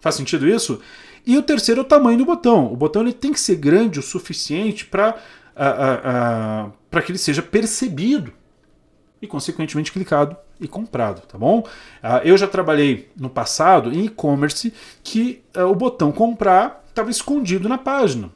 Faz 0.00 0.16
sentido 0.16 0.48
isso? 0.48 0.80
E 1.26 1.38
o 1.38 1.42
terceiro 1.42 1.80
é 1.80 1.84
o 1.84 1.86
tamanho 1.86 2.18
do 2.18 2.24
botão. 2.24 2.72
O 2.72 2.76
botão 2.76 3.02
ele 3.02 3.12
tem 3.12 3.32
que 3.32 3.40
ser 3.40 3.56
grande 3.56 3.98
o 3.98 4.02
suficiente 4.02 4.84
para 4.86 5.16
para 6.90 7.02
que 7.02 7.12
ele 7.12 7.18
seja 7.18 7.40
percebido 7.40 8.32
e, 9.22 9.26
consequentemente, 9.26 9.92
clicado 9.92 10.36
e 10.60 10.68
comprado, 10.68 11.22
tá 11.26 11.38
bom? 11.38 11.60
Uh, 11.60 12.20
eu 12.24 12.36
já 12.36 12.46
trabalhei 12.46 13.10
no 13.16 13.30
passado 13.30 13.92
em 13.92 14.04
e-commerce 14.06 14.72
que 15.02 15.42
uh, 15.56 15.62
o 15.62 15.74
botão 15.74 16.12
comprar 16.12 16.84
estava 16.88 17.10
escondido 17.10 17.68
na 17.68 17.78
página. 17.78 18.30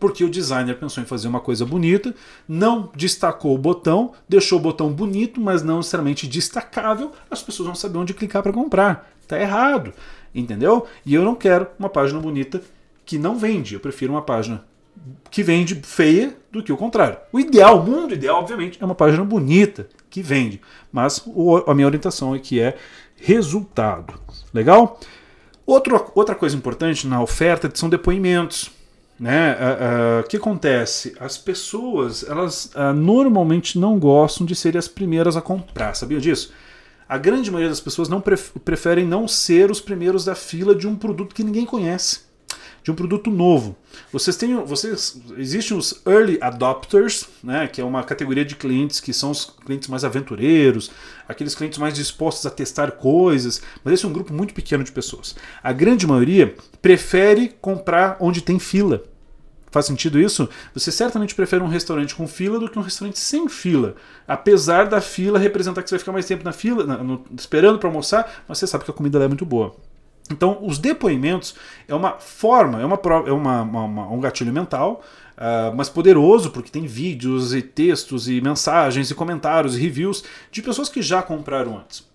Porque 0.00 0.24
o 0.24 0.30
designer 0.30 0.78
pensou 0.78 1.02
em 1.02 1.06
fazer 1.06 1.28
uma 1.28 1.40
coisa 1.40 1.66
bonita, 1.66 2.14
não 2.48 2.90
destacou 2.96 3.54
o 3.54 3.58
botão, 3.58 4.12
deixou 4.26 4.58
o 4.58 4.62
botão 4.62 4.90
bonito, 4.90 5.38
mas 5.38 5.62
não 5.62 5.76
necessariamente 5.78 6.26
destacável, 6.26 7.12
as 7.30 7.42
pessoas 7.42 7.66
vão 7.66 7.74
saber 7.74 7.98
onde 7.98 8.14
clicar 8.14 8.42
para 8.42 8.52
comprar. 8.52 9.12
Tá 9.28 9.38
errado. 9.38 9.92
Entendeu? 10.34 10.86
E 11.04 11.14
eu 11.14 11.22
não 11.22 11.34
quero 11.34 11.66
uma 11.78 11.88
página 11.88 12.20
bonita 12.20 12.62
que 13.04 13.18
não 13.18 13.38
vende. 13.38 13.74
Eu 13.74 13.80
prefiro 13.80 14.12
uma 14.12 14.22
página 14.22 14.64
que 15.30 15.42
vende 15.42 15.74
feia 15.82 16.36
do 16.50 16.62
que 16.62 16.72
o 16.72 16.76
contrário. 16.76 17.18
O 17.32 17.40
ideal, 17.40 17.80
o 17.80 17.84
mundo 17.84 18.14
ideal, 18.14 18.38
obviamente, 18.38 18.78
é 18.80 18.84
uma 18.84 18.94
página 18.94 19.24
bonita 19.24 19.88
que 20.10 20.22
vende. 20.22 20.60
Mas 20.92 21.24
a 21.66 21.74
minha 21.74 21.86
orientação 21.86 22.34
é 22.34 22.38
que 22.38 22.60
é 22.60 22.76
resultado. 23.16 24.14
Legal? 24.52 25.00
Outro, 25.64 26.10
outra 26.14 26.34
coisa 26.34 26.56
importante 26.56 27.06
na 27.06 27.22
oferta 27.22 27.70
são 27.74 27.88
depoimentos. 27.88 28.70
Né? 29.18 29.54
O 29.54 29.56
uh, 29.56 30.20
uh, 30.20 30.28
que 30.28 30.36
acontece? 30.36 31.14
As 31.20 31.38
pessoas 31.38 32.28
elas 32.28 32.72
uh, 32.74 32.92
normalmente 32.92 33.78
não 33.78 33.98
gostam 33.98 34.44
de 34.44 34.54
serem 34.56 34.78
as 34.78 34.88
primeiras 34.88 35.36
a 35.36 35.40
comprar. 35.40 35.94
Sabia 35.94 36.20
disso? 36.20 36.52
A 37.12 37.18
grande 37.18 37.50
maioria 37.50 37.68
das 37.68 37.78
pessoas 37.78 38.08
não 38.08 38.22
preferem 38.64 39.06
não 39.06 39.28
ser 39.28 39.70
os 39.70 39.82
primeiros 39.82 40.24
da 40.24 40.34
fila 40.34 40.74
de 40.74 40.88
um 40.88 40.96
produto 40.96 41.34
que 41.34 41.44
ninguém 41.44 41.66
conhece 41.66 42.20
de 42.82 42.90
um 42.90 42.94
produto 42.94 43.30
novo. 43.30 43.76
Vocês 44.10 44.34
têm, 44.34 44.56
vocês 44.64 45.20
existem 45.36 45.76
os 45.76 46.00
early 46.06 46.38
adopters, 46.40 47.28
né, 47.44 47.68
que 47.68 47.82
é 47.82 47.84
uma 47.84 48.02
categoria 48.02 48.46
de 48.46 48.56
clientes 48.56 48.98
que 48.98 49.12
são 49.12 49.30
os 49.30 49.44
clientes 49.44 49.88
mais 49.88 50.04
aventureiros, 50.04 50.90
aqueles 51.28 51.54
clientes 51.54 51.78
mais 51.78 51.92
dispostos 51.92 52.46
a 52.46 52.50
testar 52.50 52.92
coisas, 52.92 53.60
mas 53.84 53.92
esse 53.92 54.06
é 54.06 54.08
um 54.08 54.12
grupo 54.14 54.32
muito 54.32 54.54
pequeno 54.54 54.82
de 54.82 54.90
pessoas. 54.90 55.36
A 55.62 55.70
grande 55.70 56.06
maioria 56.06 56.54
prefere 56.80 57.54
comprar 57.60 58.16
onde 58.20 58.40
tem 58.40 58.58
fila. 58.58 59.04
Faz 59.72 59.86
sentido 59.86 60.20
isso? 60.20 60.50
Você 60.74 60.92
certamente 60.92 61.34
prefere 61.34 61.64
um 61.64 61.66
restaurante 61.66 62.14
com 62.14 62.28
fila 62.28 62.60
do 62.60 62.70
que 62.70 62.78
um 62.78 62.82
restaurante 62.82 63.18
sem 63.18 63.48
fila. 63.48 63.94
Apesar 64.28 64.86
da 64.86 65.00
fila 65.00 65.38
representar 65.38 65.82
que 65.82 65.88
você 65.88 65.94
vai 65.94 65.98
ficar 65.98 66.12
mais 66.12 66.26
tempo 66.26 66.44
na 66.44 66.52
fila, 66.52 66.84
na, 66.84 66.98
no, 66.98 67.24
esperando 67.36 67.78
para 67.78 67.88
almoçar, 67.88 68.44
mas 68.46 68.58
você 68.58 68.66
sabe 68.66 68.84
que 68.84 68.90
a 68.90 68.94
comida 68.94 69.18
é 69.18 69.26
muito 69.26 69.46
boa. 69.46 69.74
Então, 70.30 70.58
os 70.62 70.78
depoimentos 70.78 71.54
é 71.88 71.94
uma 71.94 72.18
forma, 72.18 72.82
é, 72.82 72.84
uma, 72.84 73.00
é 73.26 73.32
uma, 73.32 73.62
uma 73.62 74.12
um 74.12 74.20
gatilho 74.20 74.52
mental, 74.52 75.02
uh, 75.38 75.74
mas 75.74 75.88
poderoso, 75.88 76.50
porque 76.50 76.70
tem 76.70 76.86
vídeos 76.86 77.54
e 77.54 77.62
textos 77.62 78.28
e 78.28 78.42
mensagens 78.42 79.10
e 79.10 79.14
comentários 79.14 79.74
e 79.74 79.80
reviews 79.80 80.22
de 80.50 80.60
pessoas 80.60 80.90
que 80.90 81.00
já 81.00 81.22
compraram 81.22 81.78
antes. 81.78 82.11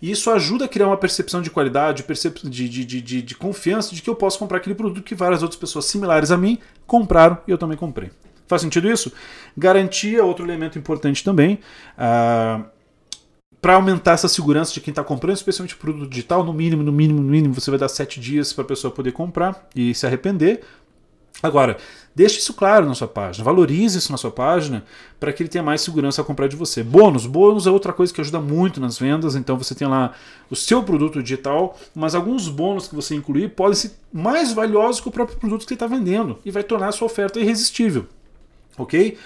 E 0.00 0.10
isso 0.10 0.30
ajuda 0.30 0.66
a 0.66 0.68
criar 0.68 0.86
uma 0.86 0.96
percepção 0.96 1.42
de 1.42 1.50
qualidade, 1.50 2.04
de, 2.44 2.68
de, 2.68 2.84
de, 2.84 3.22
de, 3.22 3.34
confiança 3.34 3.94
de 3.94 4.00
que 4.00 4.08
eu 4.08 4.14
posso 4.14 4.38
comprar 4.38 4.58
aquele 4.58 4.74
produto 4.74 5.02
que 5.02 5.14
várias 5.14 5.42
outras 5.42 5.58
pessoas 5.58 5.86
similares 5.86 6.30
a 6.30 6.36
mim 6.36 6.58
compraram 6.86 7.38
e 7.46 7.50
eu 7.50 7.58
também 7.58 7.76
comprei. 7.76 8.10
Faz 8.46 8.62
sentido 8.62 8.88
isso? 8.88 9.12
Garantia, 9.56 10.24
outro 10.24 10.44
elemento 10.44 10.78
importante 10.78 11.22
também. 11.22 11.58
Uh, 11.98 12.64
para 13.60 13.74
aumentar 13.74 14.12
essa 14.12 14.28
segurança 14.28 14.72
de 14.72 14.80
quem 14.80 14.92
está 14.92 15.02
comprando, 15.02 15.36
especialmente 15.36 15.76
produto 15.76 16.08
digital, 16.08 16.44
no 16.44 16.52
mínimo, 16.52 16.82
no 16.82 16.92
mínimo, 16.92 17.20
no 17.20 17.28
mínimo, 17.28 17.54
você 17.54 17.70
vai 17.70 17.78
dar 17.78 17.88
sete 17.88 18.20
dias 18.20 18.52
para 18.52 18.64
a 18.64 18.66
pessoa 18.66 18.92
poder 18.92 19.12
comprar 19.12 19.68
e 19.74 19.94
se 19.94 20.06
arrepender. 20.06 20.62
Agora, 21.40 21.76
deixe 22.14 22.38
isso 22.38 22.52
claro 22.52 22.84
na 22.84 22.94
sua 22.94 23.06
página, 23.06 23.44
valorize 23.44 23.98
isso 23.98 24.10
na 24.10 24.18
sua 24.18 24.30
página 24.30 24.84
para 25.20 25.32
que 25.32 25.40
ele 25.40 25.48
tenha 25.48 25.62
mais 25.62 25.80
segurança 25.80 26.20
a 26.20 26.24
comprar 26.24 26.48
de 26.48 26.56
você. 26.56 26.82
Bônus, 26.82 27.26
bônus 27.26 27.66
é 27.66 27.70
outra 27.70 27.92
coisa 27.92 28.12
que 28.12 28.20
ajuda 28.20 28.40
muito 28.40 28.80
nas 28.80 28.98
vendas, 28.98 29.36
então 29.36 29.56
você 29.56 29.72
tem 29.72 29.86
lá 29.86 30.12
o 30.50 30.56
seu 30.56 30.82
produto 30.82 31.22
digital, 31.22 31.78
mas 31.94 32.16
alguns 32.16 32.48
bônus 32.48 32.88
que 32.88 32.94
você 32.94 33.14
incluir 33.14 33.50
podem 33.50 33.74
ser 33.74 33.92
mais 34.12 34.52
valiosos 34.52 35.00
que 35.00 35.08
o 35.08 35.12
próprio 35.12 35.38
produto 35.38 35.62
que 35.62 35.68
você 35.68 35.74
está 35.74 35.86
vendendo 35.86 36.38
e 36.44 36.50
vai 36.50 36.64
tornar 36.64 36.88
a 36.88 36.92
sua 36.92 37.06
oferta 37.06 37.38
irresistível. 37.38 38.06
Ok? 38.76 39.16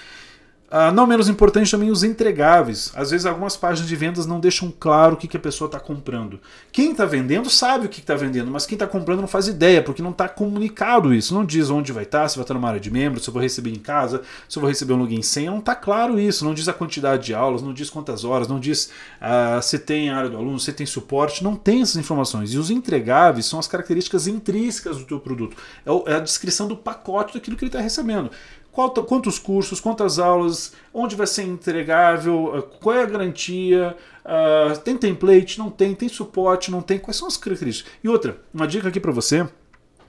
Uh, 0.73 0.91
não 0.91 1.07
menos 1.07 1.29
importante 1.29 1.71
também 1.71 1.91
os 1.91 2.03
entregáveis. 2.03 2.91
Às 2.97 3.11
vezes 3.11 3.27
algumas 3.27 3.59
páginas 3.59 3.87
de 3.87 3.95
vendas 3.95 4.25
não 4.25 4.41
deixam 4.41 4.73
claro 4.81 5.13
o 5.13 5.17
que, 5.19 5.29
que 5.29 5.37
a 5.37 5.41
pessoa 5.41 5.67
está 5.67 5.79
comprando. 5.79 6.41
Quem 6.73 6.93
está 6.93 7.05
vendendo 7.05 7.51
sabe 7.51 7.85
o 7.85 7.89
que 7.91 8.01
está 8.01 8.15
vendendo, 8.15 8.51
mas 8.51 8.65
quem 8.65 8.75
está 8.75 8.87
comprando 8.87 9.21
não 9.21 9.29
faz 9.29 9.49
ideia, 9.49 9.83
porque 9.83 10.01
não 10.01 10.13
está 10.13 10.31
comunicado 10.31 11.13
isso. 11.13 11.35
Não 11.35 11.45
diz 11.45 11.69
onde 11.69 11.93
vai 11.93 12.05
estar, 12.05 12.23
tá, 12.23 12.29
se 12.29 12.37
vai 12.37 12.45
estar 12.45 12.55
numa 12.55 12.69
área 12.69 12.81
de 12.81 12.91
membros, 12.91 13.25
se 13.25 13.29
eu 13.29 13.35
vou 13.35 13.43
receber 13.43 13.69
em 13.69 13.79
casa, 13.79 14.23
se 14.49 14.57
eu 14.57 14.63
vou 14.63 14.69
receber 14.71 14.95
um 14.95 14.97
login 14.97 15.21
senha. 15.21 15.51
Não 15.51 15.59
está 15.59 15.75
claro 15.75 16.19
isso. 16.19 16.43
Não 16.43 16.55
diz 16.55 16.67
a 16.69 16.73
quantidade 16.73 17.27
de 17.27 17.35
aulas, 17.35 17.61
não 17.61 17.75
diz 17.75 17.91
quantas 17.91 18.25
horas, 18.25 18.49
não 18.49 18.59
diz 18.59 18.91
uh, 19.21 19.61
se 19.61 19.79
tem 19.79 20.09
área 20.09 20.31
do 20.31 20.39
aluno, 20.39 20.59
se 20.59 20.73
tem 20.73 20.87
suporte. 20.87 21.45
Não 21.45 21.55
tem 21.55 21.83
essas 21.83 21.97
informações. 21.97 22.55
E 22.55 22.57
os 22.57 22.71
entregáveis 22.71 23.45
são 23.45 23.59
as 23.59 23.69
características 23.69 24.27
intrínsecas 24.27 24.97
do 24.97 25.05
teu 25.05 25.21
produto. 25.21 25.55
É, 25.85 26.13
é 26.13 26.15
a 26.15 26.21
descrição 26.21 26.67
do 26.67 26.79
pacote 26.79 27.35
daquilo 27.35 27.59
que 27.59 27.65
ele 27.65 27.69
está 27.69 27.81
recebendo 27.81 28.31
quantos 28.73 29.39
cursos, 29.39 29.81
quantas 29.81 30.19
aulas, 30.19 30.73
onde 30.95 31.15
vai 31.15 31.27
ser 31.27 31.43
entregável, 31.43 32.57
eh, 32.57 32.77
qual 32.81 32.97
é 32.97 33.03
a 33.03 33.07
garantia, 33.07 33.95
uh, 34.25 34.79
tem 34.79 34.97
template, 34.97 35.59
não 35.59 35.71
tem, 35.71 35.95
tem 35.95 36.09
suporte, 36.09 36.71
não 36.71 36.81
tem, 36.81 36.99
quais 36.99 37.19
são 37.19 37.29
as 37.29 37.37
características. 37.37 37.93
E 38.03 38.09
outra, 38.09 38.39
uma 38.53 38.67
dica 38.67 38.89
aqui 38.89 38.99
para 38.99 39.13
você 39.13 39.47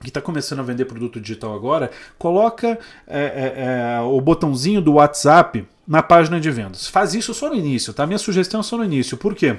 que 0.00 0.10
está 0.10 0.20
começando 0.20 0.60
a 0.60 0.62
vender 0.62 0.84
produto 0.84 1.20
digital 1.20 1.54
agora, 1.54 1.90
coloca 2.18 2.78
é, 3.06 3.18
é, 3.18 3.96
é, 3.96 4.00
o 4.00 4.20
botãozinho 4.20 4.80
do 4.82 4.94
WhatsApp 4.94 5.66
na 5.86 6.02
página 6.02 6.38
de 6.38 6.50
vendas. 6.50 6.86
Faz 6.86 7.14
isso 7.14 7.32
só 7.32 7.48
no 7.48 7.54
início, 7.54 7.92
tá? 7.92 8.06
Minha 8.06 8.18
sugestão 8.18 8.60
é 8.60 8.62
só 8.62 8.76
no 8.76 8.84
início. 8.84 9.16
Por 9.16 9.34
quê? 9.34 9.58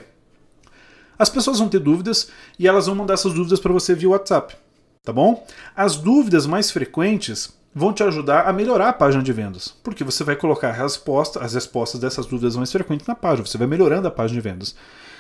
As 1.18 1.30
pessoas 1.30 1.60
vão 1.60 1.68
ter 1.68 1.80
dúvidas 1.80 2.30
e 2.60 2.68
elas 2.68 2.86
vão 2.86 2.96
mandar 2.96 3.16
essas 3.16 3.34
dúvidas 3.34 3.60
para 3.60 3.74
você 3.74 3.96
via 3.96 4.10
WhatsApp, 4.10 4.56
tá 5.04 5.12
bom? 5.12 5.46
As 5.76 5.96
dúvidas 5.96 6.46
mais 6.46 6.70
frequentes 6.70 7.58
vão 7.76 7.92
te 7.92 8.02
ajudar 8.02 8.48
a 8.48 8.54
melhorar 8.54 8.88
a 8.88 8.94
página 8.94 9.22
de 9.22 9.34
vendas. 9.34 9.76
Porque 9.84 10.04
você 10.04 10.24
vai 10.24 10.38
colocar 10.38 10.70
a 10.70 10.72
resposta, 10.72 11.44
as 11.44 11.54
respostas 11.54 12.00
dessas 12.00 12.26
dúvidas 12.26 12.56
mais 12.56 12.72
frequentes 12.72 13.06
na 13.06 13.14
página. 13.14 13.46
Você 13.46 13.58
vai 13.58 13.68
melhorando 13.68 14.08
a 14.08 14.12
página 14.12 14.42
de 14.42 14.50
vendas. 14.50 14.76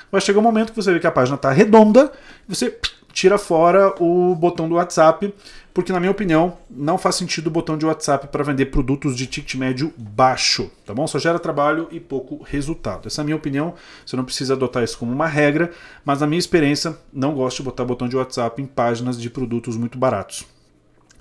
Vai 0.09 0.21
chegar 0.21 0.39
um 0.39 0.43
momento 0.43 0.69
que 0.71 0.81
você 0.81 0.93
vê 0.93 0.99
que 0.99 1.07
a 1.07 1.11
página 1.11 1.35
está 1.35 1.51
redonda, 1.51 2.11
você 2.47 2.79
tira 3.11 3.37
fora 3.37 3.93
o 4.01 4.35
botão 4.35 4.69
do 4.69 4.75
WhatsApp, 4.75 5.33
porque 5.73 5.91
na 5.91 5.99
minha 5.99 6.11
opinião 6.11 6.57
não 6.69 6.97
faz 6.97 7.15
sentido 7.15 7.47
o 7.47 7.51
botão 7.51 7.77
de 7.77 7.85
WhatsApp 7.85 8.27
para 8.27 8.43
vender 8.43 8.67
produtos 8.67 9.15
de 9.15 9.25
ticket 9.25 9.55
médio 9.55 9.93
baixo, 9.97 10.69
tá 10.85 10.93
bom? 10.93 11.07
Só 11.07 11.17
gera 11.17 11.39
trabalho 11.39 11.87
e 11.91 11.99
pouco 11.99 12.43
resultado. 12.43 13.07
Essa 13.07 13.21
é 13.21 13.23
a 13.23 13.25
minha 13.25 13.37
opinião, 13.37 13.73
você 14.05 14.15
não 14.15 14.25
precisa 14.25 14.53
adotar 14.53 14.83
isso 14.83 14.97
como 14.97 15.11
uma 15.11 15.27
regra, 15.27 15.71
mas 16.03 16.19
na 16.19 16.27
minha 16.27 16.39
experiência 16.39 16.97
não 17.11 17.33
gosto 17.33 17.57
de 17.57 17.63
botar 17.63 17.83
botão 17.85 18.07
de 18.07 18.15
WhatsApp 18.17 18.61
em 18.61 18.65
páginas 18.65 19.19
de 19.19 19.29
produtos 19.29 19.77
muito 19.77 19.97
baratos, 19.97 20.45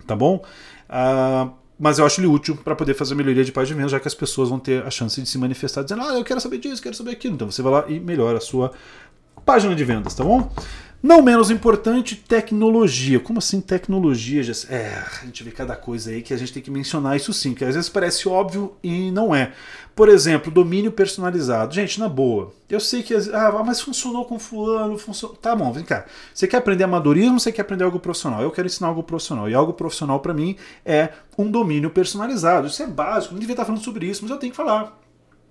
tá 0.06 0.16
bom? 0.16 0.44
Uh, 0.94 1.50
mas 1.76 1.98
eu 1.98 2.06
acho 2.06 2.20
ele 2.20 2.28
útil 2.28 2.56
para 2.56 2.76
poder 2.76 2.94
fazer 2.94 3.16
melhoria 3.16 3.44
de 3.44 3.50
página 3.50 3.74
de 3.74 3.78
vendas, 3.78 3.90
já 3.90 3.98
que 3.98 4.06
as 4.06 4.14
pessoas 4.14 4.48
vão 4.48 4.60
ter 4.60 4.86
a 4.86 4.90
chance 4.90 5.20
de 5.20 5.28
se 5.28 5.36
manifestar 5.36 5.82
dizendo: 5.82 6.02
Ah, 6.02 6.14
eu 6.14 6.22
quero 6.22 6.40
saber 6.40 6.58
disso, 6.58 6.80
quero 6.80 6.94
saber 6.94 7.10
aquilo. 7.10 7.34
Então 7.34 7.50
você 7.50 7.62
vai 7.62 7.72
lá 7.72 7.84
e 7.88 7.98
melhora 7.98 8.38
a 8.38 8.40
sua 8.40 8.70
página 9.44 9.74
de 9.74 9.84
vendas, 9.84 10.14
tá 10.14 10.22
bom? 10.22 10.50
Não 11.04 11.20
menos 11.20 11.50
importante, 11.50 12.16
tecnologia. 12.16 13.20
Como 13.20 13.38
assim 13.38 13.60
tecnologia? 13.60 14.40
É, 14.70 15.04
a 15.20 15.26
gente 15.26 15.44
vê 15.44 15.50
cada 15.50 15.76
coisa 15.76 16.08
aí 16.08 16.22
que 16.22 16.32
a 16.32 16.36
gente 16.38 16.50
tem 16.50 16.62
que 16.62 16.70
mencionar 16.70 17.14
isso 17.14 17.30
sim, 17.30 17.52
que 17.52 17.62
às 17.62 17.74
vezes 17.74 17.90
parece 17.90 18.26
óbvio 18.26 18.74
e 18.82 19.10
não 19.10 19.34
é. 19.34 19.52
Por 19.94 20.08
exemplo, 20.08 20.50
domínio 20.50 20.90
personalizado. 20.90 21.74
Gente, 21.74 22.00
na 22.00 22.08
boa, 22.08 22.54
eu 22.70 22.80
sei 22.80 23.02
que. 23.02 23.12
Ah, 23.34 23.62
mas 23.62 23.82
funcionou 23.82 24.24
com 24.24 24.38
fulano, 24.38 24.96
funcionou. 24.96 25.36
Tá 25.36 25.54
bom, 25.54 25.70
vem 25.70 25.84
cá. 25.84 26.06
Você 26.32 26.46
quer 26.46 26.56
aprender 26.56 26.84
amadorismo 26.84 27.38
você 27.38 27.52
quer 27.52 27.60
aprender 27.60 27.84
algo 27.84 28.00
profissional? 28.00 28.40
Eu 28.40 28.50
quero 28.50 28.66
ensinar 28.66 28.88
algo 28.88 29.02
profissional. 29.02 29.46
E 29.46 29.52
algo 29.52 29.74
profissional 29.74 30.20
para 30.20 30.32
mim 30.32 30.56
é 30.86 31.10
um 31.36 31.50
domínio 31.50 31.90
personalizado. 31.90 32.68
Isso 32.68 32.82
é 32.82 32.86
básico, 32.86 33.34
não 33.34 33.40
devia 33.40 33.52
estar 33.52 33.66
falando 33.66 33.84
sobre 33.84 34.06
isso, 34.06 34.22
mas 34.22 34.30
eu 34.30 34.38
tenho 34.38 34.52
que 34.52 34.56
falar. 34.56 34.98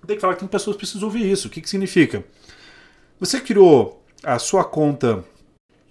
Eu 0.02 0.06
tenho 0.08 0.16
que 0.16 0.20
falar 0.20 0.34
que 0.34 0.40
tem 0.40 0.48
pessoas 0.48 0.74
que 0.74 0.80
precisam 0.80 1.06
ouvir 1.06 1.30
isso. 1.30 1.46
O 1.46 1.50
que, 1.50 1.60
que 1.60 1.70
significa? 1.70 2.24
Você 3.20 3.38
criou 3.38 4.02
a 4.20 4.36
sua 4.40 4.64
conta 4.64 5.24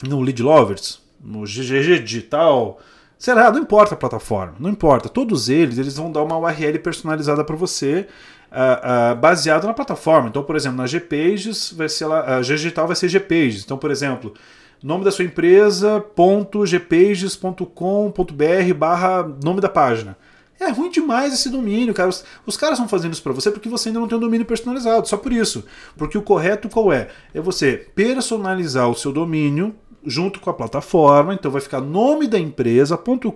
no 0.02 0.22
Lead 0.22 0.42
Lovers, 0.42 1.04
no 1.24 1.44
GGG 1.44 2.00
Digital, 2.00 2.80
será, 3.18 3.52
não 3.52 3.60
importa 3.60 3.94
a 3.94 3.98
plataforma, 3.98 4.56
não 4.60 4.70
importa. 4.70 5.08
Todos 5.08 5.50
eles, 5.50 5.78
eles 5.78 5.96
vão 5.96 6.12
dar 6.12 6.24
uma 6.24 6.38
URL 6.38 6.80
personalizada 6.80 7.44
para 7.44 7.56
você, 7.56 8.08
uh, 8.52 9.14
uh, 9.14 9.16
baseado 9.16 9.66
na 9.66 9.74
plataforma. 9.74 10.30
Então, 10.30 10.44
por 10.44 10.56
exemplo, 10.56 10.78
na 10.78 10.86
GPages 10.86 11.74
vai 11.74 11.90
ser 11.90 12.06
lá, 12.06 12.38
a 12.38 12.42
G 12.42 12.56
Digital 12.56 12.88
vai 12.88 12.96
ser 12.96 13.08
GPages. 13.08 13.64
Então, 13.64 13.78
por 13.78 13.92
exemplo, 13.92 14.34
nome 14.82 15.04
da 15.04 15.12
sua 15.12 15.26
empresa, 15.26 16.04
.gpages.com.br 16.16 18.74
barra 18.76 19.24
nome 19.44 19.62
da 19.62 19.70
página. 19.70 20.18
É 20.60 20.70
ruim 20.70 20.90
demais 20.90 21.34
esse 21.34 21.50
domínio, 21.50 21.94
cara. 21.94 22.10
Os, 22.10 22.24
os 22.46 22.56
caras 22.56 22.78
estão 22.78 22.88
fazendo 22.88 23.14
isso 23.14 23.24
para 23.24 23.34
você 23.34 23.52
porque 23.52 23.68
você 23.68 23.90
ainda 23.90 24.00
não 24.00 24.08
tem 24.08 24.18
um 24.18 24.22
domínio 24.22 24.46
personalizado, 24.46 25.08
só 25.08 25.18
por 25.18 25.34
isso. 25.34 25.66
Porque 25.98 26.18
o 26.18 26.22
correto 26.22 26.70
qual 26.70 26.94
é? 26.94 27.10
É 27.34 27.42
você 27.42 27.88
personalizar 27.96 28.90
o 28.90 28.96
seu 28.96 29.12
domínio 29.12 29.76
junto 30.06 30.40
com 30.40 30.50
a 30.50 30.54
plataforma, 30.54 31.34
então 31.34 31.52
vai 31.52 31.62
ficar 31.62 31.82
nome 31.82 32.28
da 32.28 32.40
empresa.com.br 32.40 33.32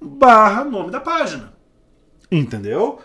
barra 0.00 0.64
nome 0.64 0.90
da 0.90 1.00
página. 1.00 1.52
Entendeu? 2.30 2.98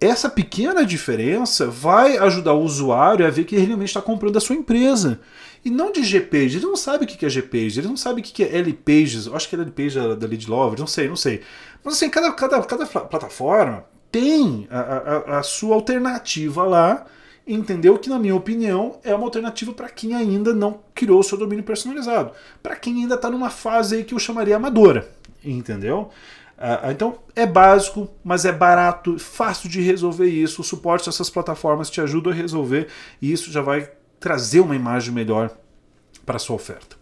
Essa 0.00 0.28
pequena 0.28 0.84
diferença 0.84 1.66
vai 1.66 2.18
ajudar 2.18 2.54
o 2.54 2.62
usuário 2.62 3.24
a 3.24 3.30
ver 3.30 3.44
que 3.44 3.54
ele 3.54 3.66
realmente 3.66 3.88
está 3.88 4.02
comprando 4.02 4.36
a 4.36 4.40
sua 4.40 4.56
empresa. 4.56 5.20
E 5.64 5.70
não 5.70 5.92
de 5.92 6.02
GPages. 6.02 6.56
Ele 6.56 6.66
não 6.66 6.76
sabe 6.76 7.04
o 7.04 7.06
que 7.06 7.24
é 7.24 7.28
GPages, 7.28 7.78
ele 7.78 7.86
não 7.86 7.96
sabe 7.96 8.20
o 8.20 8.24
que 8.24 8.42
é 8.42 8.56
LPages. 8.56 9.26
Eu 9.26 9.36
acho 9.36 9.48
que 9.48 9.54
é 9.54 9.60
LPage 9.60 9.96
da 10.16 10.26
Lead 10.26 10.50
Love, 10.50 10.78
não 10.78 10.88
sei, 10.88 11.08
não 11.08 11.14
sei. 11.14 11.42
Mas 11.84 11.94
assim, 11.94 12.10
cada, 12.10 12.32
cada, 12.32 12.60
cada 12.62 12.84
plataforma 12.84 13.84
tem 14.10 14.66
a, 14.70 14.80
a, 14.80 15.38
a 15.38 15.42
sua 15.44 15.76
alternativa 15.76 16.64
lá 16.64 17.06
entendeu 17.46 17.98
que, 17.98 18.08
na 18.08 18.18
minha 18.18 18.34
opinião, 18.34 18.98
é 19.02 19.14
uma 19.14 19.24
alternativa 19.24 19.72
para 19.72 19.88
quem 19.88 20.14
ainda 20.14 20.54
não 20.54 20.80
criou 20.94 21.20
o 21.20 21.22
seu 21.22 21.36
domínio 21.36 21.64
personalizado. 21.64 22.32
Para 22.62 22.76
quem 22.76 23.02
ainda 23.02 23.14
está 23.16 23.30
numa 23.30 23.50
fase 23.50 23.96
aí 23.96 24.04
que 24.04 24.14
eu 24.14 24.18
chamaria 24.18 24.56
amadora. 24.56 25.08
Entendeu? 25.44 26.10
Uh, 26.56 26.90
então 26.92 27.18
é 27.34 27.44
básico, 27.44 28.08
mas 28.22 28.44
é 28.44 28.52
barato, 28.52 29.18
fácil 29.18 29.68
de 29.68 29.80
resolver 29.80 30.28
isso. 30.28 30.60
O 30.60 30.64
suporte 30.64 31.06
dessas 31.06 31.28
plataformas 31.28 31.90
te 31.90 32.00
ajuda 32.00 32.30
a 32.30 32.34
resolver 32.34 32.86
e 33.20 33.32
isso 33.32 33.50
já 33.50 33.60
vai 33.60 33.90
trazer 34.20 34.60
uma 34.60 34.76
imagem 34.76 35.12
melhor 35.12 35.50
para 36.24 36.36
a 36.36 36.38
sua 36.38 36.54
oferta. 36.54 37.01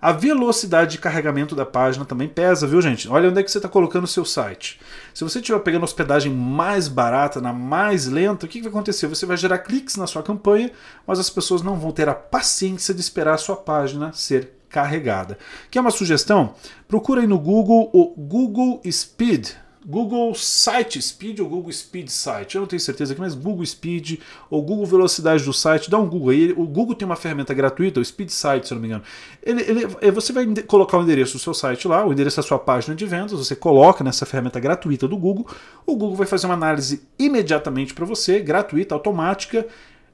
A 0.00 0.12
velocidade 0.12 0.92
de 0.92 0.98
carregamento 0.98 1.56
da 1.56 1.66
página 1.66 2.04
também 2.04 2.28
pesa, 2.28 2.68
viu, 2.68 2.80
gente? 2.80 3.08
Olha 3.08 3.28
onde 3.30 3.40
é 3.40 3.42
que 3.42 3.50
você 3.50 3.58
está 3.58 3.68
colocando 3.68 4.04
o 4.04 4.08
seu 4.08 4.24
site. 4.24 4.80
Se 5.12 5.24
você 5.24 5.40
estiver 5.40 5.58
pegando 5.58 5.82
hospedagem 5.82 6.32
mais 6.32 6.86
barata, 6.86 7.40
na 7.40 7.52
mais 7.52 8.06
lenta, 8.06 8.46
o 8.46 8.48
que, 8.48 8.58
que 8.58 8.64
vai 8.64 8.70
acontecer? 8.70 9.08
Você 9.08 9.26
vai 9.26 9.36
gerar 9.36 9.58
cliques 9.58 9.96
na 9.96 10.06
sua 10.06 10.22
campanha, 10.22 10.70
mas 11.04 11.18
as 11.18 11.28
pessoas 11.28 11.62
não 11.62 11.76
vão 11.76 11.90
ter 11.90 12.08
a 12.08 12.14
paciência 12.14 12.94
de 12.94 13.00
esperar 13.00 13.34
a 13.34 13.38
sua 13.38 13.56
página 13.56 14.12
ser 14.12 14.52
carregada. 14.68 15.36
Quer 15.68 15.80
uma 15.80 15.90
sugestão? 15.90 16.54
Procura 16.86 17.22
aí 17.22 17.26
no 17.26 17.38
Google 17.38 17.90
o 17.92 18.14
Google 18.16 18.80
Speed 18.88 19.48
Google 19.88 20.34
Site 20.34 21.00
Speed 21.00 21.40
ou 21.40 21.48
Google 21.48 21.72
Speed 21.72 22.08
Site, 22.10 22.56
eu 22.56 22.60
não 22.60 22.68
tenho 22.68 22.78
certeza 22.78 23.12
aqui, 23.12 23.20
mas 23.22 23.34
Google 23.34 23.64
Speed 23.64 24.20
ou 24.50 24.62
Google 24.62 24.84
Velocidade 24.84 25.42
do 25.42 25.52
site, 25.54 25.90
dá 25.90 25.96
um 25.96 26.06
Google 26.06 26.28
aí. 26.28 26.52
O 26.52 26.66
Google 26.66 26.94
tem 26.94 27.06
uma 27.06 27.16
ferramenta 27.16 27.54
gratuita, 27.54 27.98
o 27.98 28.04
Speed 28.04 28.28
Site, 28.28 28.68
se 28.68 28.74
eu 28.74 28.76
não 28.76 28.82
me 28.82 28.88
engano. 28.88 29.02
Ele, 29.42 29.62
ele, 29.62 29.96
é, 30.02 30.10
você 30.10 30.30
vai 30.30 30.44
colocar 30.66 30.98
o 30.98 31.02
endereço 31.02 31.32
do 31.32 31.38
seu 31.38 31.54
site 31.54 31.88
lá, 31.88 32.06
o 32.06 32.12
endereço 32.12 32.36
da 32.36 32.42
sua 32.42 32.58
página 32.58 32.94
de 32.94 33.06
vendas, 33.06 33.32
você 33.32 33.56
coloca 33.56 34.04
nessa 34.04 34.26
ferramenta 34.26 34.60
gratuita 34.60 35.08
do 35.08 35.16
Google, 35.16 35.46
o 35.86 35.96
Google 35.96 36.16
vai 36.16 36.26
fazer 36.26 36.44
uma 36.46 36.54
análise 36.54 37.08
imediatamente 37.18 37.94
para 37.94 38.04
você, 38.04 38.40
gratuita, 38.40 38.94
automática, 38.94 39.66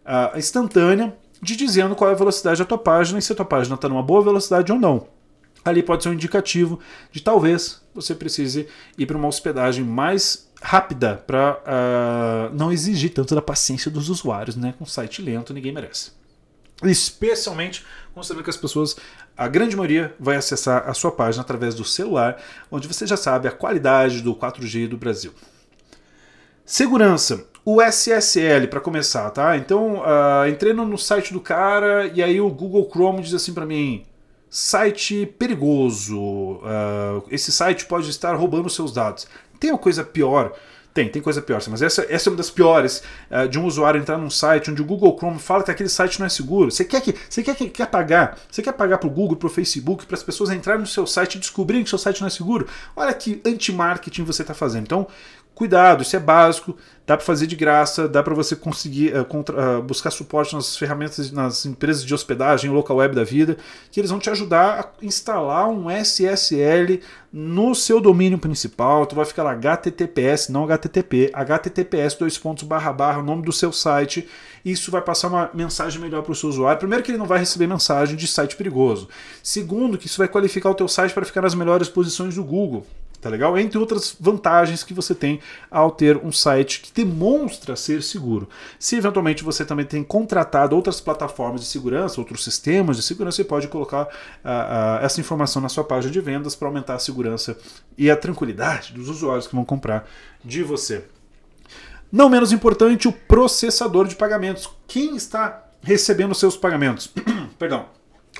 uh, 0.07 0.39
instantânea, 0.39 1.17
de 1.43 1.57
dizendo 1.57 1.97
qual 1.97 2.11
é 2.11 2.13
a 2.13 2.17
velocidade 2.17 2.61
da 2.61 2.65
tua 2.65 2.79
página 2.79 3.19
e 3.19 3.23
se 3.23 3.33
a 3.33 3.35
tua 3.35 3.45
página 3.45 3.75
está 3.75 3.89
numa 3.89 4.05
boa 4.05 4.23
velocidade 4.23 4.71
ou 4.71 4.79
não 4.79 5.09
ali 5.65 5.83
pode 5.83 6.03
ser 6.03 6.11
um 6.11 6.15
indicativo 6.15 6.79
de 7.11 7.23
talvez 7.23 7.81
você 7.95 8.15
precise 8.15 8.69
ir 8.99 9.07
para 9.07 9.17
uma 9.17 9.29
hospedagem 9.29 9.85
mais 9.85 10.49
rápida 10.61 11.23
para 11.27 11.53
uh, 11.53 11.61
ah, 11.67 12.51
não 12.55 12.73
exigir 12.73 13.13
tanto 13.13 13.35
da 13.35 13.43
paciência 13.43 13.91
dos 13.91 14.09
usuários, 14.09 14.57
né? 14.57 14.75
Com 14.79 14.87
site 14.87 15.21
lento 15.21 15.53
ninguém 15.53 15.73
merece. 15.73 16.13
Especialmente 16.83 17.85
considerando 18.15 18.45
que 18.45 18.51
as 18.51 18.57
pessoas, 18.57 18.97
a 19.37 19.47
grande 19.47 19.77
maioria, 19.77 20.15
vai 20.19 20.37
acessar 20.37 20.89
a 20.89 20.95
sua 20.95 21.13
página 21.13 21.43
através 21.43 21.75
do 21.75 21.85
celular, 21.85 22.41
onde 22.71 22.89
você 22.89 23.07
já 23.07 23.17
sabe 23.17 23.47
a 23.47 23.53
qualidade 23.53 24.23
do 24.23 24.35
4G 24.35 24.89
do 24.89 24.97
Brasil. 24.97 25.33
Segurança. 26.65 27.47
O 27.65 27.81
SSL, 27.81 28.69
para 28.69 28.81
começar, 28.81 29.31
tá? 29.31 29.57
Então, 29.57 30.01
uh, 30.01 30.47
entrei 30.49 30.75
no 30.75 30.99
site 30.99 31.33
do 31.33 31.41
cara 31.41 32.07
e 32.15 32.23
aí 32.23 32.39
o 32.39 32.51
Google 32.51 32.89
Chrome 32.91 33.23
diz 33.23 33.33
assim 33.33 33.55
para 33.55 33.65
mim: 33.65 34.05
site 34.55 35.27
perigoso, 35.37 36.17
uh, 36.17 37.25
esse 37.29 37.51
site 37.51 37.87
pode 37.87 38.09
estar 38.09 38.37
roubando 38.37 38.71
seus 38.71 38.93
dados. 38.93 39.27
Tem 39.59 39.73
uma 39.73 39.79
coisa 39.79 40.05
pior? 40.05 40.53
Tem, 40.95 41.09
tem 41.09 41.21
coisa 41.21 41.43
pior, 41.43 41.61
mas 41.69 41.83
essa, 41.83 42.07
essa 42.09 42.29
é 42.29 42.31
uma 42.31 42.37
das 42.37 42.53
piores 42.53 43.03
uh, 43.29 43.49
de 43.49 43.59
um 43.59 43.65
usuário 43.65 44.01
entrar 44.01 44.17
num 44.17 44.31
site 44.31 44.71
onde 44.71 44.81
o 44.81 44.85
Google 44.85 45.17
Chrome 45.19 45.41
fala 45.41 45.65
que 45.65 45.73
aquele 45.73 45.89
site 45.89 46.21
não 46.21 46.27
é 46.27 46.29
seguro. 46.29 46.71
Você 46.71 46.85
quer 46.85 47.01
que 47.01 47.17
você 47.29 47.43
quer, 47.43 47.57
quer 47.57 47.87
pagar? 47.89 48.39
Você 48.49 48.63
quer 48.63 48.71
pagar 48.75 48.99
para 48.99 49.09
o 49.09 49.11
Google, 49.11 49.37
para 49.37 49.49
o 49.49 49.51
Facebook, 49.51 50.07
para 50.07 50.15
as 50.15 50.23
pessoas 50.23 50.51
entrarem 50.51 50.83
no 50.83 50.87
seu 50.87 51.05
site 51.05 51.35
e 51.35 51.39
descobrirem 51.41 51.83
que 51.83 51.91
seu 51.91 51.99
site 51.99 52.21
não 52.21 52.29
é 52.29 52.31
seguro? 52.31 52.69
Olha 52.95 53.13
que 53.13 53.43
anti-marketing 53.45 54.23
você 54.23 54.43
está 54.43 54.55
fazendo. 54.55 54.85
Então, 54.85 55.09
cuidado, 55.55 56.03
isso 56.03 56.17
é 56.17 56.19
básico, 56.19 56.77
dá 57.07 57.17
para 57.17 57.25
fazer 57.25 57.47
de 57.47 57.55
graça, 57.55 58.09
dá 58.09 58.23
para 58.23 58.35
você 58.35 58.57
conseguir 58.57 59.15
uh, 59.17 59.25
contra, 59.25 59.79
uh, 59.79 59.83
buscar 59.83 60.11
suporte 60.11 60.55
nas 60.55 60.77
ferramentas, 60.77 61.31
nas 61.31 61.65
empresas 61.65 62.05
de 62.05 62.13
hospedagem, 62.13 62.71
local 62.71 62.97
web 62.97 63.15
da 63.15 63.23
vida, 63.23 63.57
que 63.91 64.01
eles 64.01 64.11
vão 64.11 64.19
te 64.19 64.31
ajudar 64.31 64.81
a 64.81 65.05
instalar 65.05 65.69
um 65.69 65.91
SSL 65.91 67.01
no 67.33 67.75
seu 67.75 68.01
domínio 68.01 68.39
principal. 68.39 69.07
Tu 69.07 69.15
vai 69.15 69.25
ficar 69.25 69.43
lá 69.43 69.53
HTTPS, 69.53 70.51
não 70.51 70.65
HTTP, 70.65 71.31
HTTPS 71.33 72.19
dois 72.19 72.39
pontos 72.39 72.65
barra 72.65 72.93
barra, 72.93 73.21
o 73.21 73.25
nome 73.25 73.43
do 73.43 73.53
seu 73.53 73.73
site. 73.73 74.29
Isso 74.65 74.91
vai 74.91 75.03
passar 75.03 75.29
uma 75.29 75.51
mensagem 75.53 76.01
melhor 76.01 76.23
para 76.23 76.33
o 76.33 76.35
seu 76.35 76.49
usuário. 76.49 76.79
Primeiro 76.79 77.05
que 77.05 77.11
ele 77.11 77.19
não 77.19 77.27
vai 77.27 77.39
receber 77.39 77.67
mensagem 77.67 78.17
de 78.17 78.27
site 78.27 78.57
perigoso. 78.57 79.09
Segundo 79.43 79.99
que 79.99 80.07
isso 80.07 80.17
vai 80.17 80.27
qualificar 80.27 80.71
o 80.71 80.75
teu 80.75 80.89
site 80.89 81.13
para 81.13 81.25
ficar 81.25 81.43
nas 81.43 81.55
melhores 81.55 81.89
posições 81.89 82.35
do 82.35 82.43
Google 82.43 82.87
tá 83.25 83.31
legal? 83.31 83.59
Entre 83.59 83.79
outras 83.79 84.15
vantagens 84.21 84.85
que 84.85 84.93
você 84.93 85.15
tem 85.15 85.41
ao 85.71 85.91
ter 85.91 86.19
um 86.19 86.31
site 86.31 86.81
que 86.83 86.93
demonstra 86.93 87.75
ser 87.75 88.03
seguro. 88.03 88.49
Se 88.79 88.97
eventualmente 88.97 89.43
você 89.43 89.65
também 89.65 89.87
tem 89.87 90.05
contratado 90.05 90.77
outras 90.77 91.01
plataformas 91.01 91.63
de 91.63 91.67
segurança, 91.67 92.21
outros 92.21 92.45
sistemas 92.45 92.97
de 92.97 93.03
segurança, 93.03 93.39
você 93.39 93.45
pode 93.45 93.69
colocar 93.69 94.03
uh, 94.03 94.07
uh, 94.07 95.05
essa 95.05 95.21
informação 95.21 95.63
na 95.63 95.71
sua 95.71 95.85
página 95.85 96.13
de 96.13 96.21
vendas 96.21 96.55
para 96.55 96.69
aumentar 96.69 96.95
a 96.95 96.99
segurança 96.99 97.57
e 97.97 98.11
a 98.11 98.17
tranquilidade 98.17 98.93
dos 98.93 99.09
usuários 99.09 99.47
que 99.47 99.55
vão 99.55 99.65
comprar 99.65 100.07
de 100.45 100.63
você. 100.63 101.05
Não 102.13 102.29
menos 102.29 102.53
importante, 102.53 103.09
o 103.09 103.13
processador 103.13 104.07
de 104.07 104.15
pagamentos. 104.15 104.69
Quem 104.87 105.17
está 105.17 105.65
recebendo 105.83 106.35
seus 106.35 106.57
pagamentos? 106.57 107.11
Perdão. 107.59 107.87